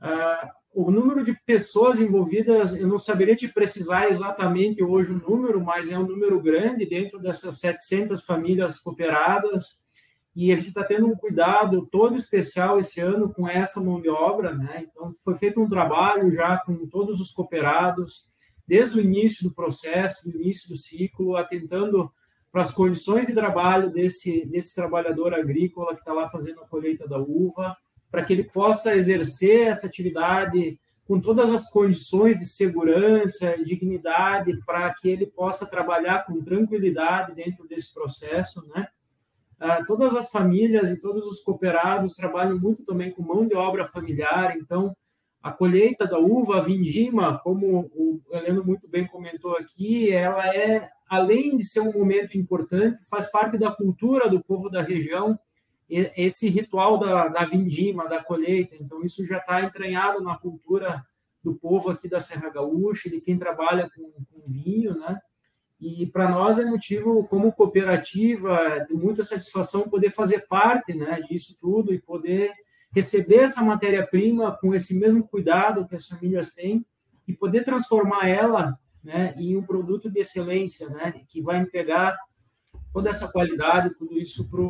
Uh, 0.00 0.48
o 0.72 0.90
número 0.90 1.24
de 1.24 1.34
pessoas 1.46 2.00
envolvidas, 2.00 2.78
eu 2.80 2.86
não 2.86 2.98
saberia 2.98 3.34
te 3.34 3.48
precisar 3.48 4.08
exatamente 4.08 4.82
hoje 4.82 5.12
o 5.12 5.18
número, 5.18 5.60
mas 5.60 5.90
é 5.90 5.98
um 5.98 6.06
número 6.06 6.40
grande 6.40 6.86
dentro 6.86 7.18
dessas 7.18 7.58
700 7.58 8.24
famílias 8.24 8.78
cooperadas, 8.78 9.88
e 10.36 10.52
a 10.52 10.56
gente 10.56 10.68
está 10.68 10.84
tendo 10.84 11.06
um 11.06 11.16
cuidado 11.16 11.88
todo 11.90 12.14
especial 12.14 12.78
esse 12.78 13.00
ano 13.00 13.32
com 13.32 13.48
essa 13.48 13.80
mão 13.82 14.00
de 14.00 14.08
obra, 14.08 14.54
né? 14.54 14.86
Então, 14.88 15.12
foi 15.24 15.34
feito 15.34 15.60
um 15.60 15.68
trabalho 15.68 16.30
já 16.30 16.58
com 16.58 16.86
todos 16.86 17.20
os 17.20 17.32
cooperados, 17.32 18.32
desde 18.64 18.98
o 18.98 19.02
início 19.02 19.48
do 19.48 19.54
processo, 19.54 20.30
do 20.30 20.40
início 20.40 20.68
do 20.68 20.76
ciclo, 20.76 21.36
atentando 21.36 22.08
para 22.52 22.60
as 22.60 22.70
condições 22.72 23.26
de 23.26 23.34
trabalho 23.34 23.90
desse, 23.90 24.46
desse 24.46 24.74
trabalhador 24.74 25.34
agrícola 25.34 25.94
que 25.94 26.00
está 26.00 26.12
lá 26.12 26.28
fazendo 26.28 26.60
a 26.60 26.68
colheita 26.68 27.08
da 27.08 27.18
uva, 27.18 27.76
para 28.10 28.24
que 28.24 28.32
ele 28.32 28.44
possa 28.44 28.94
exercer 28.94 29.68
essa 29.68 29.86
atividade 29.86 30.78
com 31.06 31.18
todas 31.18 31.50
as 31.50 31.70
condições 31.70 32.38
de 32.38 32.44
segurança 32.44 33.56
e 33.56 33.64
dignidade, 33.64 34.58
para 34.66 34.92
que 34.94 35.08
ele 35.08 35.26
possa 35.26 35.68
trabalhar 35.68 36.26
com 36.26 36.42
tranquilidade 36.44 37.34
dentro 37.34 37.66
desse 37.66 37.94
processo, 37.94 38.68
né? 38.68 38.86
Ah, 39.58 39.82
todas 39.84 40.14
as 40.14 40.30
famílias 40.30 40.90
e 40.90 41.00
todos 41.00 41.26
os 41.26 41.40
cooperados 41.40 42.12
trabalham 42.12 42.58
muito 42.58 42.84
também 42.84 43.10
com 43.10 43.22
mão 43.22 43.46
de 43.46 43.56
obra 43.56 43.86
familiar, 43.86 44.56
então 44.56 44.94
a 45.42 45.50
colheita 45.50 46.06
da 46.06 46.18
uva, 46.18 46.58
a 46.58 46.62
vindima, 46.62 47.38
como 47.38 47.90
o 47.94 48.20
Heleno 48.30 48.64
muito 48.64 48.88
bem 48.88 49.06
comentou 49.06 49.56
aqui, 49.56 50.12
ela 50.12 50.54
é, 50.54 50.88
além 51.08 51.56
de 51.56 51.64
ser 51.64 51.80
um 51.80 51.92
momento 51.92 52.36
importante, 52.36 53.08
faz 53.08 53.30
parte 53.30 53.56
da 53.56 53.70
cultura 53.70 54.28
do 54.28 54.42
povo 54.42 54.68
da 54.68 54.82
região, 54.82 55.38
esse 55.88 56.48
ritual 56.48 56.98
da, 56.98 57.28
da 57.28 57.44
vindima, 57.44 58.08
da 58.08 58.22
colheita. 58.22 58.76
Então, 58.78 59.02
isso 59.02 59.26
já 59.26 59.38
está 59.38 59.62
entranhado 59.62 60.22
na 60.22 60.36
cultura 60.36 61.04
do 61.42 61.54
povo 61.54 61.90
aqui 61.90 62.08
da 62.08 62.20
Serra 62.20 62.50
Gaúcha, 62.50 63.08
de 63.08 63.20
quem 63.20 63.38
trabalha 63.38 63.90
com, 63.94 64.02
com 64.02 64.46
vinho, 64.46 64.94
né? 64.98 65.18
E 65.80 66.06
para 66.06 66.28
nós 66.28 66.58
é 66.58 66.64
motivo, 66.64 67.26
como 67.28 67.52
cooperativa, 67.52 68.84
de 68.88 68.94
muita 68.94 69.22
satisfação 69.22 69.88
poder 69.88 70.10
fazer 70.10 70.46
parte 70.48 70.92
né, 70.92 71.20
disso 71.28 71.56
tudo 71.60 71.94
e 71.94 72.00
poder 72.00 72.52
receber 72.92 73.44
essa 73.44 73.62
matéria-prima 73.62 74.58
com 74.60 74.74
esse 74.74 74.98
mesmo 74.98 75.26
cuidado 75.26 75.86
que 75.86 75.94
as 75.94 76.06
famílias 76.06 76.52
têm 76.52 76.84
e 77.28 77.32
poder 77.32 77.64
transformar 77.64 78.28
ela 78.28 78.76
né, 79.04 79.34
em 79.36 79.56
um 79.56 79.62
produto 79.62 80.10
de 80.10 80.18
excelência, 80.18 80.88
né, 80.88 81.22
que 81.28 81.40
vai 81.40 81.60
entregar 81.60 82.18
toda 82.92 83.10
essa 83.10 83.30
qualidade, 83.30 83.94
tudo 83.94 84.18
isso 84.18 84.50
para 84.50 84.62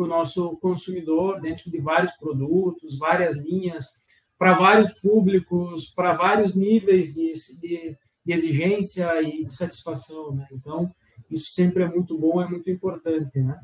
para 0.00 0.06
o 0.06 0.08
nosso 0.08 0.56
consumidor 0.56 1.42
dentro 1.42 1.70
de 1.70 1.78
vários 1.78 2.12
produtos, 2.12 2.98
várias 2.98 3.36
linhas, 3.44 4.06
para 4.38 4.54
vários 4.54 4.98
públicos, 4.98 5.92
para 5.94 6.14
vários 6.14 6.56
níveis 6.56 7.14
de, 7.14 7.32
de, 7.60 7.96
de, 8.24 8.32
exigência 8.32 9.20
e 9.20 9.44
de 9.44 9.52
satisfação. 9.52 10.34
Né? 10.34 10.46
Então, 10.52 10.90
isso 11.30 11.50
sempre 11.50 11.82
é 11.82 11.86
muito 11.86 12.16
bom, 12.16 12.40
é 12.40 12.48
muito 12.48 12.70
importante. 12.70 13.40
Né? 13.40 13.60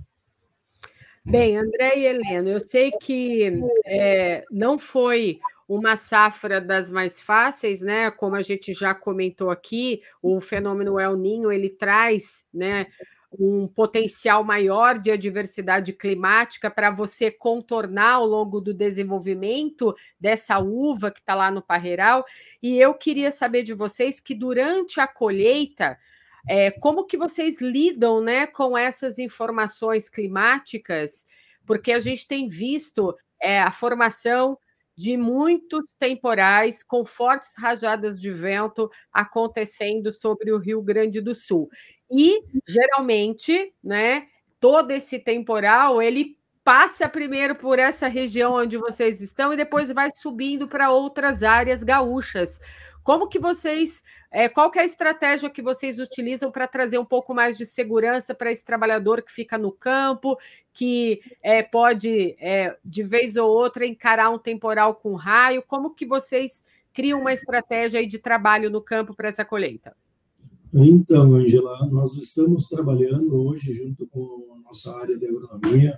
Bem, 1.25 1.57
André 1.57 2.01
e 2.01 2.05
Heleno, 2.05 2.51
eu 2.51 2.61
sei 2.61 2.93
que 2.93 3.59
é, 3.87 4.45
não 4.51 4.79
foi 4.79 5.41
uma 5.67 5.97
safra 5.97 6.61
das 6.61 6.91
mais 6.91 7.21
fáceis, 7.21 7.81
né? 7.81 8.11
Como 8.11 8.37
a 8.37 8.43
gente 8.43 8.73
já 8.73 8.95
comentou 8.95 9.51
aqui, 9.51 10.03
o 10.23 10.41
fenômeno 10.41 11.01
El 11.01 11.17
Ninho 11.17 11.51
ele 11.51 11.71
traz, 11.71 12.45
né? 12.55 12.87
Um 13.39 13.67
potencial 13.67 14.45
maior 14.45 14.99
de 14.99 15.11
adversidade 15.11 15.93
climática 15.93 16.71
para 16.71 16.91
você 16.91 17.31
contornar 17.31 18.15
ao 18.15 18.27
longo 18.27 18.61
do 18.61 18.73
desenvolvimento 18.73 19.95
dessa 20.19 20.59
uva 20.59 21.11
que 21.11 21.21
está 21.21 21.35
lá 21.35 21.51
no 21.51 21.63
parreiral. 21.63 22.25
E 22.63 22.79
eu 22.79 22.95
queria 22.95 23.31
saber 23.31 23.63
de 23.63 23.75
vocês 23.75 24.21
que 24.21 24.35
durante 24.35 25.01
a 25.01 25.07
colheita, 25.07 25.99
é, 26.49 26.71
como 26.71 27.07
que 27.07 27.17
vocês 27.17 27.61
lidam 27.61 28.21
né, 28.21 28.47
com 28.47 28.79
essas 28.79 29.19
informações 29.19 30.09
climáticas? 30.09 31.27
Porque 31.65 31.93
a 31.93 31.99
gente 31.99 32.27
tem 32.29 32.47
visto 32.49 33.17
é, 33.41 33.61
a 33.61 33.73
formação 33.73 34.57
de 34.97 35.17
muitos 35.17 35.93
temporais 35.99 36.83
com 36.83 37.05
fortes 37.05 37.53
rajadas 37.59 38.21
de 38.21 38.31
vento 38.31 38.91
acontecendo 39.13 40.13
sobre 40.13 40.53
o 40.53 40.59
Rio 40.59 40.81
Grande 40.83 41.21
do 41.21 41.35
Sul. 41.35 41.69
E 42.11 42.43
geralmente, 42.67 43.75
né, 43.85 44.27
todo 44.59 44.91
esse 44.91 45.19
temporal, 45.19 46.01
ele 46.01 46.37
passa 46.65 47.09
primeiro 47.09 47.55
por 47.55 47.79
essa 47.79 48.09
região 48.09 48.55
onde 48.55 48.77
vocês 48.77 49.21
estão 49.21 49.53
e 49.53 49.57
depois 49.57 49.89
vai 49.93 50.11
subindo 50.15 50.67
para 50.67 50.91
outras 50.91 51.43
áreas 51.43 51.85
gaúchas. 51.85 52.59
Como 53.07 53.29
que 53.29 53.39
vocês, 53.39 54.03
é, 54.33 54.49
qual 54.49 54.69
que 54.69 54.81
é 54.81 54.83
a 54.83 54.85
estratégia 54.85 55.49
que 55.49 55.63
vocês 55.63 56.01
utilizam 56.01 56.51
para 56.51 56.67
trazer 56.67 56.99
um 56.99 57.05
pouco 57.05 57.33
mais 57.33 57.57
de 57.57 57.65
segurança 57.65 58.35
para 58.35 58.51
esse 58.51 58.65
trabalhador 58.65 59.23
que 59.23 59.31
fica 59.31 59.57
no 59.57 59.71
campo, 59.71 60.37
que 60.73 61.21
é, 61.41 61.63
pode, 61.63 62.35
é, 62.41 62.77
de 62.85 63.05
vez 63.05 63.37
ou 63.37 63.49
outra, 63.49 63.87
encarar 63.87 64.31
um 64.31 64.41
temporal 64.41 64.97
com 64.97 65.15
raio? 65.15 65.63
Como 65.63 65.95
que 65.95 66.05
vocês 66.05 66.65
criam 66.93 67.21
uma 67.21 67.33
estratégia 67.33 68.01
aí 68.01 68.09
de 68.09 68.19
trabalho 68.19 68.71
no 68.71 68.83
campo 68.83 69.15
para 69.15 69.29
essa 69.29 69.45
colheita? 69.45 69.97
Então, 70.75 71.33
Angela, 71.37 71.87
nós 71.87 72.17
estamos 72.17 72.67
trabalhando 72.67 73.37
hoje 73.37 73.73
junto 73.73 74.05
com 74.09 74.53
a 74.59 74.61
nossa 74.63 74.91
área 75.01 75.17
de 75.17 75.27
agronomia 75.29 75.97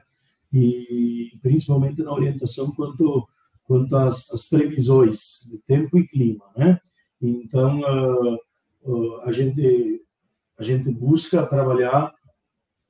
e 0.52 1.30
principalmente 1.40 2.02
na 2.02 2.12
orientação 2.12 2.70
quanto 2.76 3.26
quanto 3.64 3.96
às, 3.96 4.32
às 4.32 4.48
previsões 4.48 5.46
de 5.50 5.58
tempo 5.62 5.98
e 5.98 6.06
clima, 6.06 6.44
né? 6.56 6.78
Então, 7.20 7.80
uh, 7.80 8.38
uh, 8.82 9.20
a, 9.22 9.32
gente, 9.32 10.02
a 10.58 10.62
gente 10.62 10.90
busca 10.90 11.46
trabalhar 11.46 12.14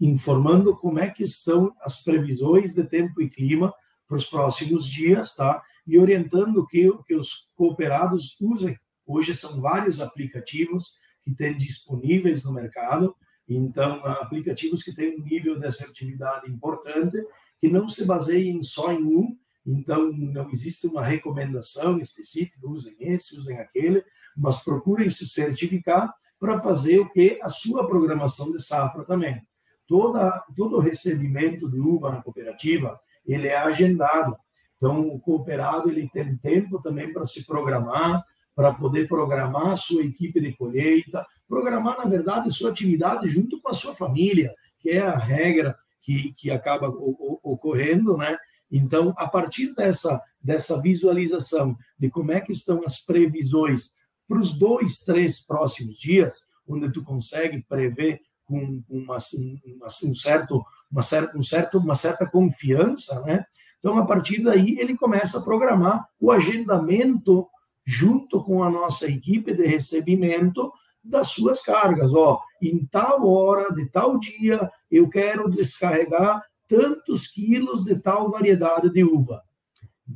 informando 0.00 0.76
como 0.76 0.98
é 0.98 1.08
que 1.08 1.26
são 1.26 1.74
as 1.80 2.04
previsões 2.04 2.74
de 2.74 2.84
tempo 2.84 3.20
e 3.20 3.30
clima 3.30 3.72
para 4.06 4.16
os 4.16 4.28
próximos 4.28 4.86
dias, 4.86 5.34
tá? 5.34 5.62
E 5.86 5.98
orientando 5.98 6.66
que, 6.66 6.90
que 7.06 7.14
os 7.14 7.52
cooperados 7.56 8.36
usem. 8.40 8.78
Hoje 9.06 9.34
são 9.34 9.60
vários 9.60 10.00
aplicativos 10.00 10.92
que 11.24 11.34
têm 11.34 11.56
disponíveis 11.56 12.44
no 12.44 12.52
mercado 12.52 13.14
Então, 13.48 14.04
aplicativos 14.04 14.82
que 14.82 14.94
têm 14.94 15.18
um 15.18 15.24
nível 15.24 15.58
de 15.58 15.66
assertividade 15.66 16.50
importante, 16.50 17.16
que 17.60 17.68
não 17.68 17.88
se 17.88 18.04
baseiem 18.04 18.62
só 18.62 18.92
em 18.92 19.02
um, 19.02 19.36
então 19.66 20.12
não 20.12 20.50
existe 20.50 20.86
uma 20.86 21.02
recomendação 21.02 21.98
específica, 21.98 22.68
usem 22.68 22.94
esse, 23.00 23.36
usem 23.38 23.58
aquele, 23.58 24.04
mas 24.38 24.62
procurem 24.62 25.10
se 25.10 25.28
certificar 25.28 26.14
para 26.38 26.60
fazer 26.60 27.00
o 27.00 27.10
que? 27.10 27.38
A 27.42 27.48
sua 27.48 27.86
programação 27.86 28.52
de 28.52 28.62
safra 28.62 29.04
também. 29.04 29.42
Toda, 29.86 30.44
todo 30.56 30.78
recebimento 30.78 31.68
de 31.68 31.80
uva 31.80 32.10
na 32.12 32.22
cooperativa, 32.22 32.98
ele 33.26 33.48
é 33.48 33.56
agendado. 33.56 34.36
Então, 34.76 35.08
o 35.08 35.18
cooperado 35.18 35.90
ele 35.90 36.08
tem 36.08 36.36
tempo 36.36 36.80
também 36.80 37.12
para 37.12 37.26
se 37.26 37.46
programar, 37.46 38.24
para 38.54 38.72
poder 38.72 39.08
programar 39.08 39.68
a 39.68 39.76
sua 39.76 40.02
equipe 40.02 40.40
de 40.40 40.52
colheita, 40.52 41.26
programar, 41.48 41.98
na 41.98 42.04
verdade, 42.04 42.52
sua 42.52 42.70
atividade 42.70 43.28
junto 43.28 43.60
com 43.60 43.68
a 43.70 43.74
sua 43.74 43.94
família, 43.94 44.54
que 44.78 44.90
é 44.90 45.00
a 45.00 45.16
regra 45.16 45.76
que, 46.00 46.32
que 46.34 46.50
acaba 46.50 46.88
ocorrendo, 46.88 48.16
né? 48.16 48.36
Então, 48.70 49.14
a 49.16 49.26
partir 49.26 49.74
dessa, 49.74 50.22
dessa 50.40 50.80
visualização 50.80 51.76
de 51.98 52.10
como 52.10 52.32
é 52.32 52.40
que 52.40 52.52
estão 52.52 52.82
as 52.84 53.00
previsões 53.00 53.98
para 54.28 54.38
os 54.38 54.56
dois, 54.58 54.98
três 55.00 55.40
próximos 55.44 55.98
dias, 55.98 56.48
onde 56.66 56.92
tu 56.92 57.02
consegue 57.02 57.62
prever 57.62 58.20
com 58.44 58.82
uma, 58.88 59.16
uma, 59.16 59.86
um 59.86 60.14
certo, 60.14 60.64
uma, 60.90 61.02
certa, 61.02 61.38
um 61.38 61.42
certo, 61.42 61.78
uma 61.78 61.94
certa 61.94 62.26
confiança, 62.26 63.22
né? 63.22 63.44
Então, 63.78 63.96
a 63.96 64.04
partir 64.04 64.42
daí, 64.42 64.78
ele 64.78 64.96
começa 64.96 65.38
a 65.38 65.42
programar 65.42 66.06
o 66.20 66.32
agendamento 66.32 67.46
junto 67.86 68.42
com 68.42 68.62
a 68.62 68.70
nossa 68.70 69.06
equipe 69.06 69.54
de 69.54 69.64
recebimento 69.64 70.70
das 71.02 71.28
suas 71.28 71.62
cargas. 71.62 72.12
Ó, 72.12 72.40
em 72.60 72.84
tal 72.86 73.26
hora, 73.26 73.72
de 73.72 73.86
tal 73.86 74.18
dia, 74.18 74.70
eu 74.90 75.08
quero 75.08 75.48
descarregar 75.48 76.42
tantos 76.66 77.28
quilos 77.28 77.84
de 77.84 77.96
tal 77.96 78.30
variedade 78.30 78.90
de 78.90 79.04
uva. 79.04 79.42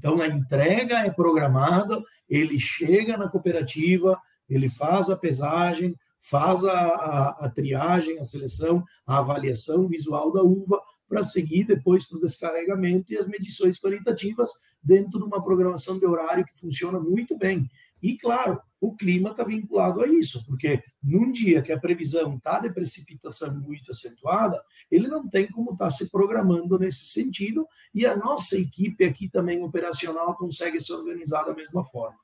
Então, 0.02 0.20
a 0.20 0.26
entrega 0.26 0.98
é 1.06 1.12
programada, 1.12 2.02
ele 2.28 2.58
chega 2.58 3.16
na 3.16 3.28
cooperativa, 3.28 4.20
ele 4.50 4.68
faz 4.68 5.08
a 5.08 5.16
pesagem, 5.16 5.94
faz 6.18 6.64
a, 6.64 6.72
a, 6.72 7.28
a 7.46 7.48
triagem, 7.48 8.18
a 8.18 8.24
seleção, 8.24 8.82
a 9.06 9.18
avaliação 9.18 9.88
visual 9.88 10.32
da 10.32 10.42
uva, 10.42 10.80
para 11.08 11.22
seguir 11.22 11.62
depois 11.68 12.04
para 12.04 12.18
o 12.18 12.20
descarregamento 12.20 13.12
e 13.12 13.16
as 13.16 13.28
medições 13.28 13.78
qualitativas 13.78 14.50
dentro 14.82 15.20
de 15.20 15.24
uma 15.24 15.40
programação 15.40 15.96
de 15.96 16.04
horário 16.04 16.44
que 16.44 16.58
funciona 16.58 16.98
muito 16.98 17.38
bem. 17.38 17.70
E, 18.02 18.18
claro, 18.18 18.60
o 18.80 18.96
clima 18.96 19.30
está 19.30 19.44
vinculado 19.44 20.02
a 20.02 20.08
isso, 20.08 20.44
porque 20.44 20.82
num 21.00 21.30
dia 21.30 21.62
que 21.62 21.70
a 21.70 21.78
previsão 21.78 22.34
está 22.36 22.58
de 22.58 22.68
precipitação 22.68 23.54
muito 23.60 23.92
acentuada, 23.92 24.60
ele 24.90 25.06
não 25.06 25.28
tem 25.28 25.48
como 25.48 25.72
estar 25.72 25.84
tá 25.84 25.90
se 25.90 26.10
programando 26.10 26.76
nesse 26.78 27.04
sentido, 27.04 27.66
e 27.94 28.04
a 28.04 28.16
nossa 28.16 28.58
equipe 28.58 29.04
aqui 29.04 29.28
também 29.28 29.62
operacional 29.62 30.36
consegue 30.36 30.80
se 30.80 30.92
organizar 30.92 31.44
da 31.44 31.54
mesma 31.54 31.84
forma. 31.84 32.18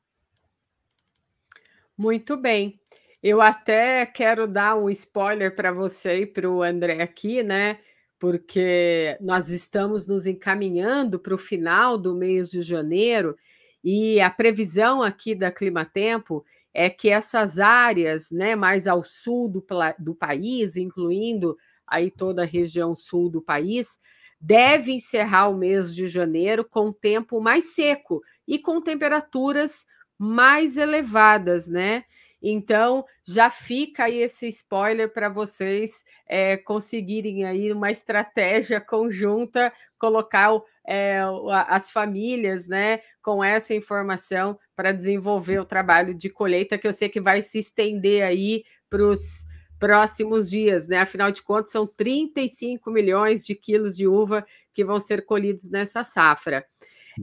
Muito 1.97 2.37
bem. 2.37 2.81
Eu 3.23 3.41
até 3.41 4.05
quero 4.07 4.47
dar 4.47 4.77
um 4.77 4.91
spoiler 4.91 5.55
para 5.55 5.73
você 5.73 6.23
e 6.23 6.27
para 6.27 6.49
o 6.49 6.63
André 6.63 7.03
aqui, 7.03 7.43
né? 7.43 7.81
Porque 8.19 9.17
nós 9.21 9.49
estamos 9.49 10.07
nos 10.07 10.27
encaminhando 10.27 11.21
para 11.21 11.35
o 11.35 11.39
final 11.39 11.97
do 11.97 12.17
mês 12.17 12.51
de 12.51 12.63
janeiro 12.63 13.37
e 13.83 14.21
a 14.21 14.31
previsão 14.31 15.03
aqui 15.03 15.35
da 15.35 15.51
Climatempo 15.51 16.45
é 16.73 16.91
que 16.91 17.09
essas 17.09 17.59
áreas 17.59 18.31
né, 18.31 18.55
mais 18.55 18.87
ao 18.87 19.03
sul 19.03 19.49
do, 19.49 19.65
do 19.99 20.15
país, 20.15 20.77
incluindo 20.77 21.57
aí 21.87 22.11
toda 22.11 22.43
a 22.43 22.47
região 22.47 22.95
sul 22.95 23.31
do 23.31 23.41
país, 23.41 23.99
deve 24.41 24.93
encerrar 24.93 25.49
o 25.49 25.57
mês 25.57 25.95
de 25.95 26.07
janeiro 26.07 26.65
com 26.65 26.93
tempo 26.93 27.41
mais 27.41 27.75
seco 27.75 28.23
e 28.47 28.59
com 28.59 28.81
temperaturas 28.81 29.87
mais 30.19 30.77
elevadas, 30.77 31.67
né? 31.67 32.05
Então, 32.41 33.05
já 33.25 33.51
fica 33.51 34.05
aí 34.05 34.19
esse 34.19 34.47
spoiler 34.49 35.13
para 35.13 35.29
vocês 35.29 36.05
é, 36.27 36.57
conseguirem 36.57 37.45
aí 37.45 37.73
uma 37.73 37.91
estratégia 37.91 38.81
conjunta, 38.81 39.73
colocar 39.99 40.51
é, 40.89 41.21
as 41.69 41.91
famílias 41.91 42.67
né, 42.67 43.01
com 43.23 43.43
essa 43.45 43.75
informação 43.75 44.59
para 44.75 44.93
desenvolver 44.93 45.59
o 45.59 45.65
trabalho 45.65 46.15
de 46.15 46.31
colheita, 46.31 46.79
que 46.79 46.87
eu 46.87 46.93
sei 46.93 47.09
que 47.09 47.21
vai 47.21 47.43
se 47.43 47.59
estender 47.59 48.23
aí 48.23 48.65
para 48.89 49.03
os 49.03 49.45
próximos 49.79 50.51
dias, 50.51 50.89
né? 50.89 50.99
Afinal 50.99 51.31
de 51.31 51.43
contas, 51.43 51.71
são 51.71 51.87
35 51.87 52.91
milhões 52.91 53.45
de 53.45 53.55
quilos 53.55 53.97
de 53.97 54.09
uva 54.09 54.45
que 54.73 54.85
vão 54.85 54.99
ser 54.99 55.25
colhidos 55.25 55.71
nessa 55.71 56.03
safra. 56.03 56.65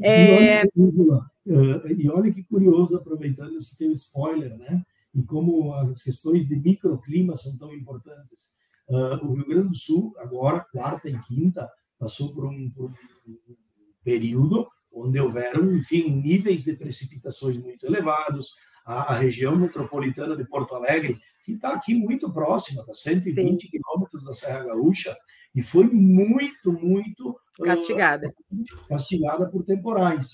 É... 0.02 0.64
E, 0.64 0.70
olha, 0.78 1.30
uh, 1.48 1.88
e 1.88 2.10
olha 2.10 2.32
que 2.32 2.44
curioso, 2.44 2.96
aproveitando 2.96 3.58
esse 3.58 3.78
teu 3.78 3.92
spoiler, 3.92 4.56
né? 4.58 4.84
e 5.16 5.24
como 5.24 5.74
as 5.74 6.04
questões 6.04 6.48
de 6.48 6.58
microclima 6.58 7.36
são 7.36 7.58
tão 7.58 7.74
importantes. 7.74 8.50
Uh, 8.88 9.26
o 9.26 9.34
Rio 9.34 9.48
Grande 9.48 9.70
do 9.70 9.76
Sul, 9.76 10.14
agora, 10.20 10.66
quarta 10.72 11.10
e 11.10 11.18
quinta, 11.22 11.68
passou 12.06 12.36
por 12.36 12.46
um, 12.46 12.70
por 12.70 12.92
um 12.92 13.56
período 14.04 14.68
onde 14.94 15.20
houveram, 15.20 15.76
enfim, 15.76 16.22
níveis 16.22 16.66
de 16.66 16.78
precipitações 16.78 17.58
muito 17.58 17.84
elevados. 17.84 18.54
A, 18.86 19.14
a 19.14 19.18
região 19.18 19.56
metropolitana 19.56 20.38
de 20.38 20.46
Porto 20.46 20.76
Alegre, 20.76 21.18
que 21.44 21.54
está 21.54 21.74
aqui 21.74 21.96
muito 21.96 22.32
próxima, 22.32 22.82
está 22.82 22.94
120 22.94 23.62
Sim. 23.64 23.68
quilômetros 23.68 24.24
da 24.24 24.34
Serra 24.36 24.66
Gaúcha, 24.66 25.16
e 25.56 25.64
foi 25.64 25.86
muito, 25.88 26.72
muito 26.72 27.36
castigada. 27.64 28.28
Uh, 28.52 28.88
castigada 28.88 29.50
por 29.50 29.66
temporais. 29.66 30.30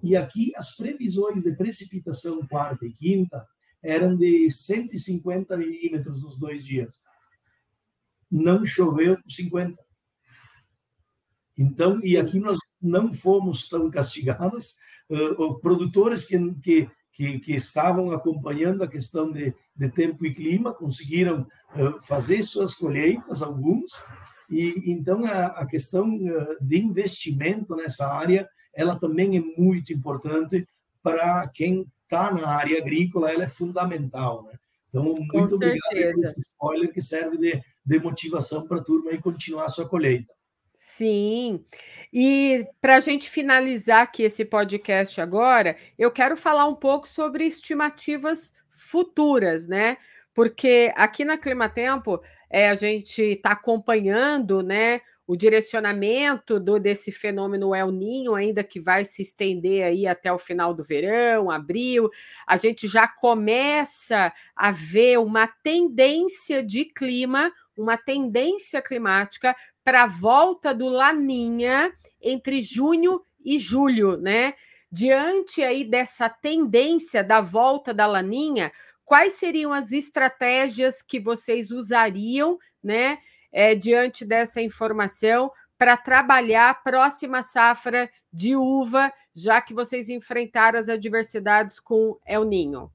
E 0.00 0.14
aqui 0.16 0.52
as 0.54 0.76
previsões 0.76 1.42
de 1.42 1.56
precipitação 1.56 2.46
quarta 2.46 2.86
e 2.86 2.92
quinta 2.92 3.44
eram 3.82 4.16
de 4.16 4.48
150 4.48 5.56
milímetros 5.56 6.22
nos 6.22 6.38
dois 6.38 6.64
dias. 6.64 7.02
Não 8.30 8.64
choveu 8.64 9.18
50. 9.28 9.85
Então, 11.56 11.96
e 12.02 12.16
aqui 12.16 12.38
nós 12.38 12.58
não 12.80 13.12
fomos 13.12 13.68
tão 13.68 13.90
castigados. 13.90 14.74
Uh, 15.08 15.60
produtores 15.60 16.24
que, 16.24 16.36
que, 16.54 16.90
que, 17.12 17.38
que, 17.38 17.54
estavam 17.54 18.10
acompanhando 18.10 18.82
a 18.82 18.88
questão 18.88 19.30
de, 19.30 19.54
de 19.76 19.88
tempo 19.88 20.26
e 20.26 20.34
clima 20.34 20.74
conseguiram 20.74 21.46
uh, 21.76 22.02
fazer 22.02 22.42
suas 22.42 22.74
colheitas, 22.74 23.40
alguns, 23.40 23.92
e 24.50 24.90
então 24.90 25.24
a, 25.24 25.46
a 25.46 25.66
questão 25.66 26.12
uh, 26.12 26.56
de 26.60 26.78
investimento 26.78 27.76
nessa 27.76 28.12
área, 28.12 28.48
ela 28.74 28.98
também 28.98 29.36
é 29.36 29.40
muito 29.40 29.92
importante 29.92 30.66
para 31.00 31.48
quem 31.54 31.86
está 32.02 32.32
na 32.32 32.48
área 32.48 32.78
agrícola, 32.78 33.30
ela 33.30 33.44
é 33.44 33.48
fundamental, 33.48 34.44
né? 34.44 34.58
Então, 34.88 35.04
muito 35.04 35.30
Com 35.30 35.54
obrigado 35.54 35.92
certeza. 35.92 36.14
por 36.14 36.24
esse 36.24 36.40
spoiler 36.40 36.92
que 36.92 37.02
serve 37.02 37.36
de, 37.36 37.62
de 37.84 37.98
motivação 37.98 38.66
para 38.66 38.78
a 38.78 38.84
turma 38.84 39.12
e 39.12 39.20
continuar 39.20 39.66
a 39.66 39.68
sua 39.68 39.88
colheita. 39.88 40.32
Sim, 40.78 41.64
e 42.12 42.66
para 42.82 42.96
a 42.96 43.00
gente 43.00 43.30
finalizar 43.30 44.02
aqui 44.02 44.22
esse 44.24 44.44
podcast 44.44 45.18
agora, 45.22 45.74
eu 45.98 46.10
quero 46.10 46.36
falar 46.36 46.66
um 46.68 46.74
pouco 46.74 47.08
sobre 47.08 47.46
estimativas 47.46 48.52
futuras, 48.70 49.66
né? 49.66 49.96
Porque 50.34 50.92
aqui 50.94 51.24
na 51.24 51.38
Climatempo 51.38 52.20
é, 52.50 52.68
a 52.68 52.74
gente 52.74 53.22
está 53.22 53.52
acompanhando, 53.52 54.62
né? 54.62 55.00
o 55.26 55.36
direcionamento 55.36 56.60
do, 56.60 56.78
desse 56.78 57.10
fenômeno 57.10 57.74
El 57.74 57.90
Ninho, 57.90 58.34
ainda 58.34 58.62
que 58.62 58.80
vai 58.80 59.04
se 59.04 59.22
estender 59.22 59.82
aí 59.82 60.06
até 60.06 60.32
o 60.32 60.38
final 60.38 60.72
do 60.72 60.84
verão, 60.84 61.50
abril, 61.50 62.08
a 62.46 62.56
gente 62.56 62.86
já 62.86 63.08
começa 63.08 64.32
a 64.54 64.70
ver 64.70 65.18
uma 65.18 65.48
tendência 65.48 66.62
de 66.62 66.84
clima, 66.84 67.50
uma 67.76 67.96
tendência 67.96 68.80
climática 68.80 69.54
para 69.86 70.02
a 70.02 70.06
volta 70.06 70.74
do 70.74 70.88
Laninha 70.88 71.92
entre 72.20 72.60
junho 72.60 73.22
e 73.44 73.56
julho, 73.56 74.16
né? 74.16 74.54
Diante 74.90 75.62
aí 75.62 75.84
dessa 75.84 76.28
tendência 76.28 77.22
da 77.22 77.40
volta 77.40 77.94
da 77.94 78.04
Laninha, 78.04 78.72
quais 79.04 79.34
seriam 79.34 79.72
as 79.72 79.92
estratégias 79.92 81.02
que 81.02 81.20
vocês 81.20 81.70
usariam, 81.70 82.58
né? 82.82 83.18
é, 83.56 83.74
diante 83.74 84.22
dessa 84.22 84.60
informação 84.60 85.50
para 85.78 85.96
trabalhar 85.96 86.68
a 86.68 86.74
próxima 86.74 87.42
safra 87.42 88.10
de 88.30 88.54
uva, 88.54 89.10
já 89.34 89.62
que 89.62 89.72
vocês 89.72 90.10
enfrentaram 90.10 90.78
as 90.78 90.90
adversidades 90.90 91.80
com 91.80 92.18
El 92.26 92.44
Ninho? 92.44 92.90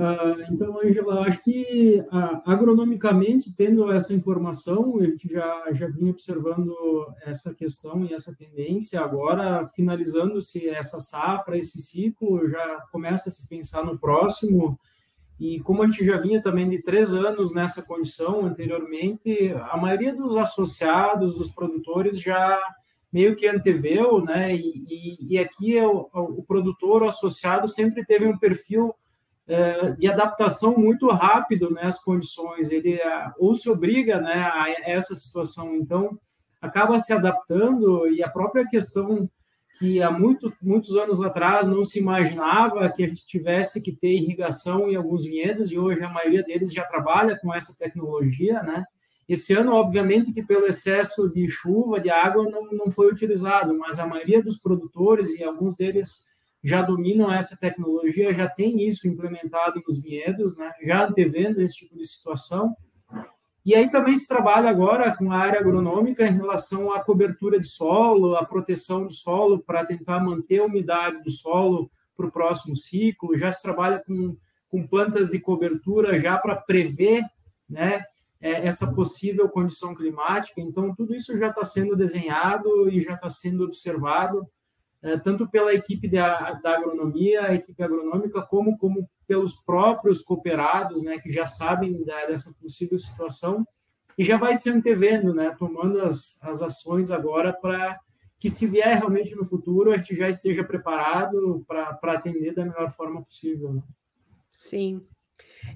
Ah, 0.00 0.36
então, 0.48 0.78
Angela, 0.80 1.22
acho 1.26 1.42
que 1.42 2.00
ah, 2.12 2.40
agronomicamente, 2.46 3.52
tendo 3.52 3.90
essa 3.90 4.14
informação, 4.14 4.96
a 5.00 5.04
gente 5.04 5.28
já, 5.28 5.72
já 5.72 5.88
vinha 5.88 6.12
observando 6.12 6.72
essa 7.22 7.52
questão 7.52 8.04
e 8.04 8.14
essa 8.14 8.32
tendência. 8.36 9.00
Agora, 9.00 9.66
finalizando-se 9.66 10.68
essa 10.68 11.00
safra, 11.00 11.58
esse 11.58 11.80
ciclo, 11.80 12.48
já 12.48 12.80
começa 12.92 13.28
a 13.28 13.32
se 13.32 13.48
pensar 13.48 13.84
no 13.84 13.98
próximo 13.98 14.78
E 15.40 15.60
como 15.60 15.82
a 15.82 15.86
gente 15.86 16.04
já 16.04 16.16
vinha 16.18 16.40
também 16.40 16.68
de 16.68 16.80
três 16.80 17.12
anos 17.12 17.52
nessa 17.52 17.82
condição 17.82 18.46
anteriormente, 18.46 19.52
a 19.70 19.76
maioria 19.76 20.14
dos 20.14 20.36
associados, 20.36 21.36
dos 21.36 21.50
produtores 21.50 22.20
já 22.20 22.60
meio 23.12 23.34
que 23.34 23.48
anteveu, 23.48 24.20
né? 24.22 24.54
E, 24.54 24.84
e, 24.88 25.34
e 25.34 25.38
aqui 25.38 25.76
é 25.76 25.86
o, 25.86 26.08
o, 26.12 26.42
produtor, 26.44 27.02
o 27.02 27.06
associado, 27.06 27.66
sempre 27.66 28.04
teve 28.04 28.26
um 28.26 28.38
perfil 28.38 28.94
é, 29.48 29.92
de 29.92 30.06
adaptação 30.06 30.76
muito 30.76 31.08
rápido 31.08 31.70
né, 31.70 31.82
às 31.84 31.98
condições. 32.00 32.70
Ele 32.70 32.94
é, 32.94 33.32
ou 33.38 33.54
se 33.54 33.68
obriga 33.70 34.20
né, 34.20 34.50
a 34.52 34.66
essa 34.84 35.16
situação, 35.16 35.74
então 35.74 36.18
acaba 36.60 36.98
se 36.98 37.12
adaptando 37.12 38.06
e 38.08 38.22
a 38.22 38.28
própria 38.28 38.66
questão 38.66 39.28
que 39.78 40.02
há 40.02 40.10
muito, 40.10 40.52
muitos 40.60 40.96
anos 40.96 41.22
atrás 41.22 41.68
não 41.68 41.84
se 41.84 42.00
imaginava 42.00 42.88
que 42.90 43.04
a 43.04 43.08
gente 43.08 43.24
tivesse 43.24 43.80
que 43.80 43.92
ter 43.92 44.12
irrigação 44.12 44.88
em 44.88 44.96
alguns 44.96 45.24
vinhedos 45.24 45.70
e 45.70 45.78
hoje 45.78 46.02
a 46.02 46.08
maioria 46.08 46.42
deles 46.42 46.72
já 46.72 46.84
trabalha 46.84 47.38
com 47.38 47.54
essa 47.54 47.76
tecnologia, 47.78 48.62
né? 48.62 48.84
Esse 49.28 49.52
ano, 49.52 49.74
obviamente, 49.74 50.32
que 50.32 50.42
pelo 50.42 50.66
excesso 50.66 51.30
de 51.30 51.46
chuva, 51.46 52.00
de 52.00 52.08
água, 52.08 52.48
não, 52.50 52.66
não 52.72 52.90
foi 52.90 53.12
utilizado, 53.12 53.76
mas 53.76 53.98
a 53.98 54.06
maioria 54.06 54.42
dos 54.42 54.58
produtores 54.58 55.30
e 55.38 55.44
alguns 55.44 55.76
deles 55.76 56.24
já 56.62 56.82
dominam 56.82 57.32
essa 57.32 57.56
tecnologia, 57.58 58.34
já 58.34 58.48
tem 58.48 58.86
isso 58.86 59.06
implementado 59.06 59.82
nos 59.86 60.00
vinhedos, 60.00 60.56
né? 60.56 60.72
já 60.82 61.06
antevendo 61.06 61.62
esse 61.62 61.78
tipo 61.78 61.96
de 61.96 62.06
situação. 62.06 62.74
E 63.64 63.74
aí 63.74 63.90
também 63.90 64.16
se 64.16 64.26
trabalha 64.26 64.70
agora 64.70 65.14
com 65.14 65.30
a 65.30 65.36
área 65.36 65.60
agronômica 65.60 66.26
em 66.26 66.32
relação 66.32 66.92
à 66.92 67.00
cobertura 67.00 67.60
de 67.60 67.66
solo, 67.66 68.34
à 68.34 68.44
proteção 68.44 69.06
do 69.06 69.12
solo, 69.12 69.58
para 69.58 69.84
tentar 69.84 70.20
manter 70.20 70.60
a 70.60 70.64
umidade 70.64 71.22
do 71.22 71.30
solo 71.30 71.90
para 72.16 72.26
o 72.26 72.32
próximo 72.32 72.74
ciclo. 72.74 73.36
Já 73.36 73.52
se 73.52 73.62
trabalha 73.62 74.02
com, 74.04 74.36
com 74.70 74.86
plantas 74.86 75.28
de 75.28 75.38
cobertura 75.38 76.18
já 76.18 76.38
para 76.38 76.56
prever 76.56 77.22
né, 77.68 78.02
é, 78.40 78.66
essa 78.66 78.94
possível 78.94 79.48
condição 79.48 79.94
climática. 79.94 80.60
Então, 80.60 80.94
tudo 80.94 81.14
isso 81.14 81.36
já 81.36 81.48
está 81.48 81.64
sendo 81.64 81.94
desenhado 81.94 82.88
e 82.88 83.02
já 83.02 83.14
está 83.14 83.28
sendo 83.28 83.64
observado 83.64 84.46
tanto 85.22 85.48
pela 85.48 85.72
equipe 85.72 86.08
da, 86.08 86.52
da 86.54 86.76
agronomia, 86.76 87.44
a 87.44 87.54
equipe 87.54 87.82
agronômica, 87.82 88.42
como, 88.42 88.76
como 88.76 89.08
pelos 89.26 89.54
próprios 89.54 90.22
cooperados, 90.22 91.02
né, 91.02 91.18
que 91.18 91.30
já 91.30 91.46
sabem 91.46 92.04
da, 92.04 92.26
dessa 92.26 92.52
possível 92.60 92.98
situação 92.98 93.66
e 94.16 94.24
já 94.24 94.36
vai 94.36 94.54
se 94.54 94.68
antevendo, 94.68 95.32
né, 95.32 95.54
tomando 95.56 96.00
as, 96.00 96.42
as 96.42 96.60
ações 96.60 97.10
agora 97.10 97.52
para 97.52 97.98
que, 98.40 98.48
se 98.48 98.66
vier 98.66 98.96
realmente 98.96 99.34
no 99.34 99.44
futuro, 99.44 99.92
a 99.92 99.96
gente 99.96 100.14
já 100.14 100.28
esteja 100.28 100.64
preparado 100.64 101.64
para 101.66 102.14
atender 102.14 102.54
da 102.54 102.64
melhor 102.64 102.90
forma 102.90 103.22
possível. 103.22 103.74
Né? 103.74 103.82
Sim. 104.52 105.06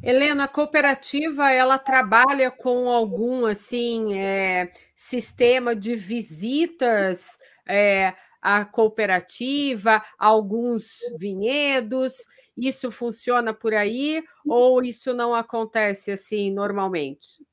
Helena, 0.02 0.44
a 0.44 0.48
cooperativa 0.48 1.50
ela 1.50 1.78
trabalha 1.78 2.50
com 2.50 2.88
algum 2.88 3.46
assim 3.46 4.14
é, 4.14 4.72
sistema 4.96 5.74
de 5.76 5.94
visitas 5.94 7.38
é, 7.68 8.14
a 8.42 8.64
cooperativa, 8.64 10.02
alguns 10.18 10.98
vinhedos. 11.16 12.14
Isso 12.56 12.90
funciona 12.90 13.54
por 13.54 13.72
aí 13.72 14.22
ou 14.44 14.82
isso 14.82 15.14
não 15.14 15.34
acontece 15.34 16.10
assim 16.10 16.52
normalmente? 16.52 17.46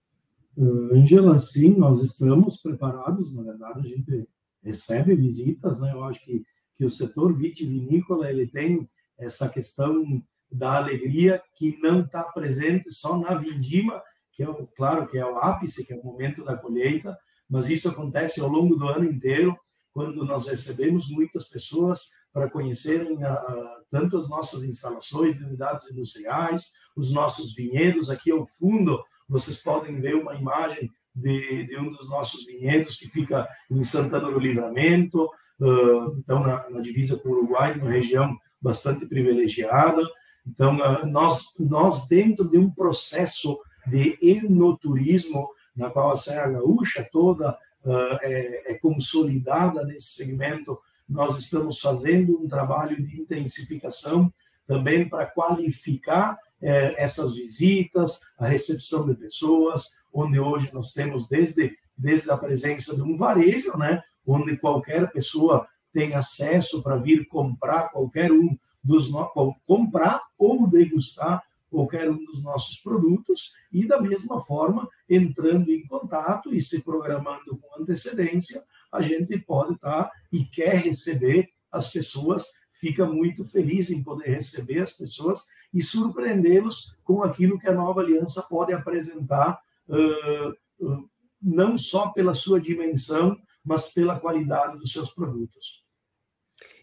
Angela, 0.58 1.40
sim, 1.40 1.78
nós 1.78 2.02
estamos 2.02 2.60
preparados. 2.62 3.34
Na 3.34 3.44
verdade, 3.44 3.80
a 3.80 3.96
gente 3.96 4.28
recebe 4.62 5.16
visitas, 5.16 5.80
né? 5.80 5.94
Eu 5.94 6.04
acho 6.04 6.26
que, 6.26 6.44
que 6.76 6.84
o 6.84 6.90
setor 6.90 7.38
vitivinícola 7.38 8.30
ele 8.30 8.48
tem 8.48 8.90
essa 9.18 9.48
questão 9.48 10.22
da 10.52 10.78
alegria 10.78 11.42
que 11.56 11.78
não 11.82 12.02
está 12.02 12.24
presente 12.24 12.92
só 12.92 13.18
na 13.18 13.36
vindima, 13.36 14.02
que 14.34 14.44
é 14.44 14.50
o, 14.50 14.68
claro 14.68 15.08
que 15.08 15.18
é 15.18 15.26
o 15.26 15.38
ápice, 15.38 15.86
que 15.86 15.94
é 15.94 15.98
o 15.98 16.04
momento 16.04 16.44
da 16.44 16.58
colheita, 16.58 17.18
mas 17.48 17.70
isso 17.70 17.88
acontece 17.88 18.42
ao 18.42 18.50
longo 18.50 18.76
do 18.76 18.88
ano 18.88 19.06
inteiro 19.06 19.58
quando 19.94 20.24
nós 20.24 20.48
recebemos 20.48 21.10
muitas 21.10 21.48
pessoas 21.48 22.12
para 22.32 22.50
conhecerem 22.50 23.24
a, 23.24 23.34
a, 23.34 23.82
tanto 23.92 24.18
as 24.18 24.30
nossas 24.30 24.64
instalações 24.64 25.38
de 25.38 25.44
unidades 25.44 25.90
industriais, 25.92 26.74
os 26.96 27.12
nossos 27.12 27.54
vinhedos. 27.56 28.10
Aqui 28.10 28.32
ao 28.32 28.46
fundo, 28.46 29.04
vocês 29.28 29.62
podem 29.62 30.00
ver 30.00 30.16
uma 30.16 30.36
imagem 30.36 30.90
de, 31.14 31.66
de 31.66 31.78
um 31.78 31.92
dos 31.92 32.10
nossos 32.10 32.46
vinhedos 32.46 32.98
que 32.98 33.08
fica 33.08 33.48
em 33.70 33.84
Santana 33.84 34.32
do 34.32 34.40
Livramento, 34.40 35.26
uh, 35.60 36.18
então 36.18 36.42
na, 36.42 36.70
na, 36.70 36.80
divisa 36.82 37.18
com 37.18 37.30
o 37.30 37.32
Uruguai, 37.34 37.78
uma 37.78 37.90
região 37.90 38.38
bastante 38.62 39.06
privilegiada. 39.06 40.02
Então, 40.46 40.78
uh, 40.78 41.06
nós, 41.08 41.56
nós 41.60 42.08
dentro 42.08 42.48
de 42.48 42.58
um 42.58 42.70
processo 42.70 43.60
de 43.88 44.18
enoturismo, 44.22 45.50
na 45.76 45.90
qual 45.90 46.12
a 46.12 46.16
Serra 46.16 46.52
Gaúcha 46.52 47.08
toda 47.12 47.58
é, 48.22 48.72
é 48.72 48.74
consolidada 48.76 49.84
nesse 49.84 50.08
segmento. 50.08 50.80
Nós 51.08 51.38
estamos 51.38 51.80
fazendo 51.80 52.42
um 52.42 52.48
trabalho 52.48 53.02
de 53.02 53.22
intensificação 53.22 54.32
também 54.68 55.08
para 55.08 55.26
qualificar 55.26 56.38
é, 56.62 57.02
essas 57.02 57.36
visitas, 57.36 58.22
a 58.38 58.48
recepção 58.48 59.08
de 59.08 59.16
pessoas, 59.16 59.98
onde 60.14 60.40
hoje 60.40 60.70
nós 60.74 60.94
temos 60.94 61.28
desde, 61.28 61.78
desde 61.98 62.30
a 62.30 62.38
presença 62.38 62.96
de 62.96 63.02
um 63.02 63.18
varejo, 63.18 63.78
né, 63.78 64.04
onde 64.26 64.58
qualquer 64.58 65.12
pessoa 65.12 65.68
tem 65.94 66.14
acesso 66.14 66.84
para 66.84 66.98
vir 66.98 67.28
comprar 67.28 67.90
qualquer 67.90 68.32
um 68.32 68.58
dos 68.84 69.10
comprar 69.66 70.22
ou 70.38 70.68
degustar 70.68 71.44
qualquer 71.70 72.10
um 72.10 72.24
dos 72.26 72.44
nossos 72.44 72.82
produtos 72.82 73.54
e, 73.72 73.88
da 73.88 74.02
mesma 74.02 74.42
forma, 74.42 74.88
entrando 75.10 75.70
em 75.72 75.86
contato 75.86 76.54
e 76.54 76.62
se 76.62 76.84
programando 76.84 77.58
com 77.58 77.82
antecedência, 77.82 78.64
a 78.92 79.02
gente 79.02 79.38
pode 79.40 79.74
estar 79.74 80.12
e 80.32 80.46
quer 80.46 80.76
receber 80.76 81.50
as 81.72 81.92
pessoas, 81.92 82.46
fica 82.80 83.06
muito 83.06 83.46
feliz 83.48 83.92
em 83.92 84.04
poder 84.04 84.30
receber 84.36 84.80
as 84.80 84.98
pessoas 84.98 85.46
e 85.74 85.82
surpreendê-los 85.82 86.98
com 87.04 87.24
aquilo 87.24 87.60
que 87.60 87.68
a 87.68 87.74
nova 87.74 88.02
aliança 88.02 88.42
pode 88.50 88.74
apresentar, 88.74 89.60
não 91.42 91.78
só 91.78 92.12
pela 92.12 92.34
sua 92.34 92.60
dimensão, 92.60 93.38
mas 93.64 93.94
pela 93.94 94.20
qualidade 94.20 94.80
dos 94.80 94.92
seus 94.92 95.12
produtos. 95.14 95.84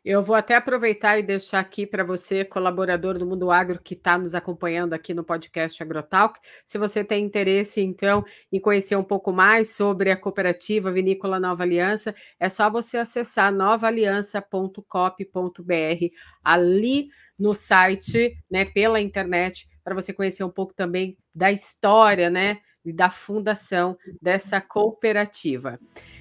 Eu 0.07 0.23
vou 0.23 0.35
até 0.37 0.55
aproveitar 0.55 1.19
e 1.19 1.23
deixar 1.25 1.59
aqui 1.59 1.85
para 1.85 2.05
você, 2.05 2.45
colaborador 2.45 3.19
do 3.19 3.27
Mundo 3.27 3.51
Agro, 3.51 3.81
que 3.83 3.95
está 3.95 4.17
nos 4.17 4.37
acompanhando 4.37 4.93
aqui 4.93 5.13
no 5.13 5.25
podcast 5.25 5.83
AgroTalk. 5.83 6.39
Se 6.65 6.79
você 6.79 7.03
tem 7.03 7.25
interesse, 7.25 7.81
então, 7.81 8.25
em 8.53 8.61
conhecer 8.61 8.95
um 8.95 9.03
pouco 9.03 9.33
mais 9.33 9.75
sobre 9.75 10.13
a 10.13 10.17
cooperativa 10.17 10.93
Vinícola 10.93 11.41
Nova 11.41 11.65
Aliança, 11.65 12.15
é 12.39 12.49
só 12.49 12.71
você 12.71 12.99
acessar 12.99 13.53
novaaliança.cop.br 13.53 16.07
ali 16.45 17.09
no 17.37 17.53
site, 17.53 18.39
né, 18.49 18.65
pela 18.65 19.01
internet, 19.01 19.69
para 19.83 19.97
você 19.97 20.13
conhecer 20.13 20.45
um 20.45 20.51
pouco 20.51 20.73
também 20.73 21.19
da 21.35 21.51
história, 21.51 22.31
né, 22.31 22.59
e 22.85 22.93
da 22.93 23.11
fundação 23.11 23.99
dessa 24.23 24.61
cooperativa. 24.61 25.81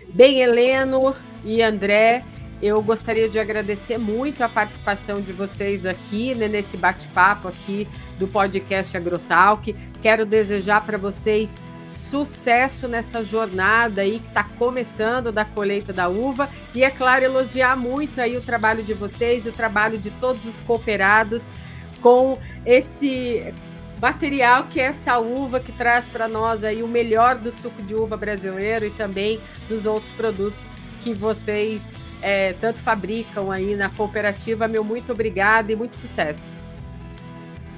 Bem, 0.10 0.42
Heleno 0.42 1.16
e 1.44 1.62
André, 1.62 2.26
eu 2.62 2.82
gostaria 2.82 3.30
de 3.30 3.38
agradecer 3.38 3.98
muito 3.98 4.42
a 4.44 4.50
participação 4.50 5.22
de 5.22 5.34
vocês 5.34 5.86
aqui 5.86 6.34
né, 6.34 6.48
nesse 6.48 6.78
bate-papo 6.78 7.48
aqui 7.48 7.88
do 8.18 8.28
podcast 8.28 8.96
Agrotalk. 8.96 9.76
Quero 10.02 10.26
desejar 10.26 10.86
para 10.86 10.98
vocês 10.98 11.60
sucesso 11.84 12.88
nessa 12.88 13.24
jornada 13.24 14.02
aí 14.02 14.20
que 14.20 14.28
está 14.28 14.44
começando 14.44 15.32
da 15.32 15.46
colheita 15.46 15.94
da 15.94 16.08
uva 16.08 16.50
e 16.74 16.84
é 16.84 16.90
claro 16.90 17.24
elogiar 17.24 17.76
muito 17.76 18.20
aí 18.20 18.36
o 18.36 18.42
trabalho 18.42 18.84
de 18.84 18.94
vocês, 18.94 19.46
o 19.46 19.52
trabalho 19.52 19.98
de 19.98 20.10
todos 20.10 20.46
os 20.46 20.60
cooperados 20.62 21.54
com 22.02 22.40
esse 22.66 23.54
material 24.02 24.66
que 24.66 24.80
é 24.80 24.86
essa 24.86 25.20
uva 25.20 25.60
que 25.60 25.72
traz 25.72 26.10
para 26.10 26.28
nós 26.28 26.64
aí 26.64 26.82
o 26.82 26.88
melhor 26.88 27.36
do 27.36 27.52
suco 27.52 27.82
de 27.84 27.94
uva 27.94 28.18
brasileiro 28.18 28.86
e 28.86 28.92
também 28.92 29.40
dos 29.70 29.86
outros 29.86 30.12
produtos 30.12 30.72
que 31.02 31.14
vocês 31.14 32.00
é, 32.22 32.54
tanto 32.54 32.80
fabricam 32.80 33.52
aí 33.52 33.76
na 33.76 33.90
cooperativa. 33.90 34.68
Meu 34.68 34.84
muito 34.84 35.12
obrigado 35.12 35.70
e 35.70 35.76
muito 35.76 35.96
sucesso. 35.96 36.54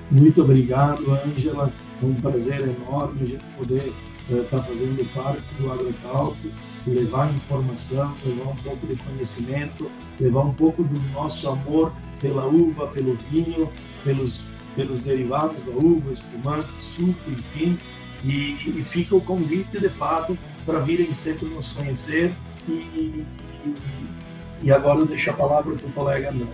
Muito 0.09 0.41
obrigado, 0.41 1.11
Ângela. 1.11 1.71
É 2.01 2.05
um 2.05 2.13
prazer 2.15 2.61
enorme 2.61 3.23
a 3.23 3.25
gente 3.25 3.43
poder 3.57 3.93
estar 4.29 4.35
uh, 4.35 4.43
tá 4.45 4.63
fazendo 4.63 5.13
parte 5.13 5.43
do 5.59 5.71
AgroTalk, 5.71 6.37
levar 6.85 7.33
informação, 7.33 8.13
levar 8.25 8.51
um 8.51 8.55
pouco 8.55 8.87
de 8.87 8.95
conhecimento, 8.95 9.91
levar 10.19 10.41
um 10.41 10.53
pouco 10.53 10.83
do 10.83 10.99
nosso 11.11 11.49
amor 11.49 11.91
pela 12.21 12.45
uva, 12.45 12.87
pelo 12.87 13.17
vinho, 13.29 13.69
pelos, 14.03 14.49
pelos 14.75 15.03
derivados 15.03 15.65
da 15.65 15.71
uva, 15.71 16.11
espumante, 16.11 16.75
suco, 16.75 17.29
enfim. 17.29 17.77
E, 18.23 18.79
e 18.79 18.83
fica 18.83 19.15
o 19.15 19.21
convite, 19.21 19.79
de 19.79 19.89
fato, 19.89 20.37
para 20.65 20.79
virem 20.79 21.13
sempre 21.13 21.47
nos 21.47 21.73
conhecer 21.73 22.33
e, 22.67 22.71
e 22.71 23.25
e 24.61 24.71
agora 24.71 24.99
eu 24.99 25.05
deixo 25.05 25.29
a 25.29 25.33
palavra 25.33 25.75
para 25.75 25.87
o 25.87 25.91
colega 25.91 26.29
André. 26.29 26.47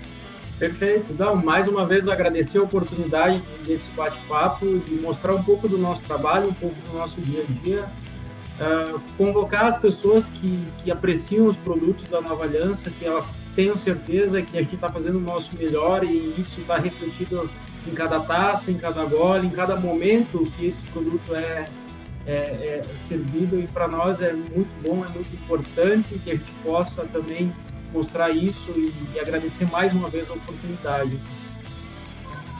Perfeito. 0.59 1.11
Então, 1.11 1.35
mais 1.35 1.67
uma 1.67 1.85
vez 1.85 2.07
agradecer 2.07 2.59
a 2.59 2.63
oportunidade 2.63 3.43
desse 3.65 3.93
bate-papo, 3.95 4.79
de 4.79 4.95
mostrar 4.95 5.33
um 5.33 5.43
pouco 5.43 5.67
do 5.67 5.77
nosso 5.77 6.03
trabalho, 6.03 6.49
um 6.49 6.53
pouco 6.53 6.75
do 6.89 6.97
nosso 6.97 7.19
dia 7.21 7.43
a 7.43 7.51
dia, 7.61 7.91
uh, 8.59 8.99
convocar 9.17 9.65
as 9.65 9.79
pessoas 9.81 10.29
que, 10.29 10.65
que 10.77 10.91
apreciam 10.91 11.47
os 11.47 11.57
produtos 11.57 12.07
da 12.07 12.21
Nova 12.21 12.43
Aliança, 12.43 12.91
que 12.91 13.03
elas 13.03 13.33
tenham 13.55 13.75
certeza 13.75 14.41
que 14.41 14.57
a 14.57 14.61
gente 14.61 14.75
está 14.75 14.89
fazendo 14.89 15.17
o 15.17 15.21
nosso 15.21 15.55
melhor 15.57 16.03
e 16.03 16.35
isso 16.39 16.61
está 16.61 16.77
refletido 16.77 17.49
em 17.87 17.93
cada 17.93 18.19
taça, 18.19 18.71
em 18.71 18.77
cada 18.77 19.03
gole, 19.05 19.47
em 19.47 19.51
cada 19.51 19.75
momento 19.75 20.49
que 20.55 20.65
esse 20.65 20.87
produto 20.87 21.35
é, 21.35 21.65
é, 22.25 22.31
é 22.31 22.85
servido 22.95 23.59
e 23.59 23.67
para 23.67 23.87
nós 23.87 24.21
é 24.21 24.33
muito 24.33 24.69
bom, 24.81 25.03
é 25.03 25.09
muito 25.09 25.33
importante 25.35 26.17
que 26.23 26.31
a 26.31 26.35
gente 26.35 26.51
possa 26.63 27.05
também 27.05 27.51
mostrar 27.93 28.31
isso 28.31 28.73
e, 28.75 28.93
e 29.13 29.19
agradecer 29.19 29.65
mais 29.69 29.93
uma 29.93 30.09
vez 30.09 30.29
a 30.29 30.33
oportunidade. 30.33 31.19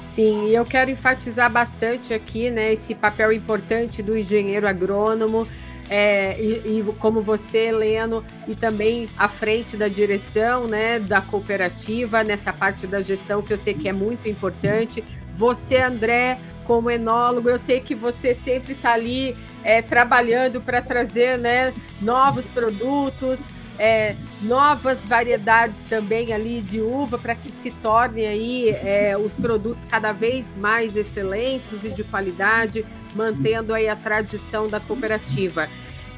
Sim, 0.01 0.47
e 0.47 0.53
eu 0.53 0.63
quero 0.63 0.91
enfatizar 0.91 1.51
bastante 1.51 2.13
aqui, 2.13 2.51
né, 2.51 2.71
esse 2.71 2.93
papel 2.93 3.33
importante 3.33 4.03
do 4.03 4.15
engenheiro 4.15 4.67
agrônomo, 4.67 5.47
é, 5.89 6.39
e, 6.39 6.79
e, 6.79 6.95
como 6.99 7.21
você, 7.21 7.71
Leno, 7.71 8.23
e 8.47 8.55
também 8.55 9.09
à 9.17 9.27
frente 9.27 9.75
da 9.75 9.87
direção 9.87 10.67
né, 10.67 10.99
da 10.99 11.19
cooperativa, 11.19 12.23
nessa 12.23 12.53
parte 12.53 12.85
da 12.85 13.01
gestão 13.01 13.41
que 13.41 13.51
eu 13.51 13.57
sei 13.57 13.73
que 13.73 13.89
é 13.89 13.93
muito 13.93 14.29
importante. 14.29 15.03
Você, 15.33 15.77
André, 15.77 16.39
como 16.63 16.89
enólogo, 16.89 17.49
eu 17.49 17.59
sei 17.59 17.79
que 17.79 17.93
você 17.93 18.33
sempre 18.33 18.73
está 18.73 18.93
ali 18.93 19.35
é, 19.63 19.81
trabalhando 19.81 20.61
para 20.61 20.81
trazer 20.81 21.37
né, 21.37 21.73
novos 22.01 22.47
produtos 22.47 23.39
é, 23.79 24.15
novas 24.41 25.05
variedades 25.05 25.83
também 25.83 26.33
ali 26.33 26.61
de 26.61 26.79
uva 26.79 27.17
para 27.17 27.35
que 27.35 27.51
se 27.51 27.71
tornem 27.71 28.27
aí 28.27 28.69
é, 28.69 29.17
os 29.17 29.35
produtos 29.35 29.85
cada 29.85 30.11
vez 30.11 30.55
mais 30.55 30.95
excelentes 30.95 31.83
e 31.83 31.89
de 31.89 32.03
qualidade, 32.03 32.85
mantendo 33.15 33.73
aí 33.73 33.87
a 33.87 33.95
tradição 33.95 34.67
da 34.67 34.79
cooperativa. 34.79 35.67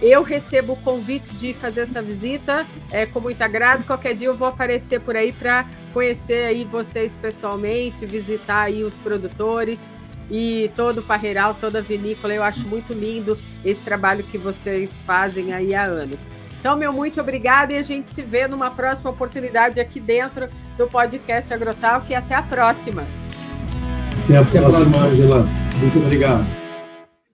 Eu 0.02 0.24
recebo 0.24 0.74
o 0.74 0.78
convite 0.78 1.34
de 1.34 1.54
fazer 1.54 1.82
essa 1.82 2.02
visita 2.02 2.68
é, 2.92 3.06
com 3.06 3.22
muito 3.22 3.42
agrado. 3.42 3.86
Qualquer 3.86 4.14
dia 4.14 4.28
eu 4.28 4.36
vou 4.36 4.50
aparecer 4.50 5.00
por 5.00 5.16
aí 5.16 5.32
para 5.32 5.66
conhecer 5.94 6.46
aí 6.46 6.66
vocês 6.66 7.16
pessoalmente, 7.16 8.06
visitar 8.06 8.64
aí 8.64 8.84
os 8.84 8.96
produtores 9.00 9.80
e 10.30 10.70
todo 10.76 11.00
o 11.00 11.04
parreiral, 11.04 11.54
toda 11.54 11.80
a 11.80 11.82
vinícola. 11.82 12.34
Eu 12.34 12.44
acho 12.44 12.68
muito 12.68 12.92
lindo 12.92 13.40
esse 13.64 13.82
trabalho 13.82 14.24
que 14.26 14.38
vocês 14.38 15.00
fazem 15.02 15.54
aí 15.54 15.74
há 15.74 15.86
anos. 15.86 16.30
Então, 16.66 16.76
meu 16.76 16.92
muito 16.92 17.22
obrigada 17.22 17.74
e 17.74 17.78
a 17.78 17.84
gente 17.84 18.12
se 18.12 18.24
vê 18.24 18.48
numa 18.48 18.72
próxima 18.72 19.12
oportunidade 19.12 19.80
aqui 19.80 20.00
dentro 20.00 20.50
do 20.76 20.88
podcast 20.88 21.54
Agrotal, 21.54 22.02
que 22.02 22.16
até 22.16 22.34
a 22.34 22.42
próxima. 22.42 23.04
Até 24.24 24.40
a 24.40 24.44
próxima, 24.44 24.98
Angela. 25.04 25.48
Muito 25.80 26.00
obrigado. 26.00 26.65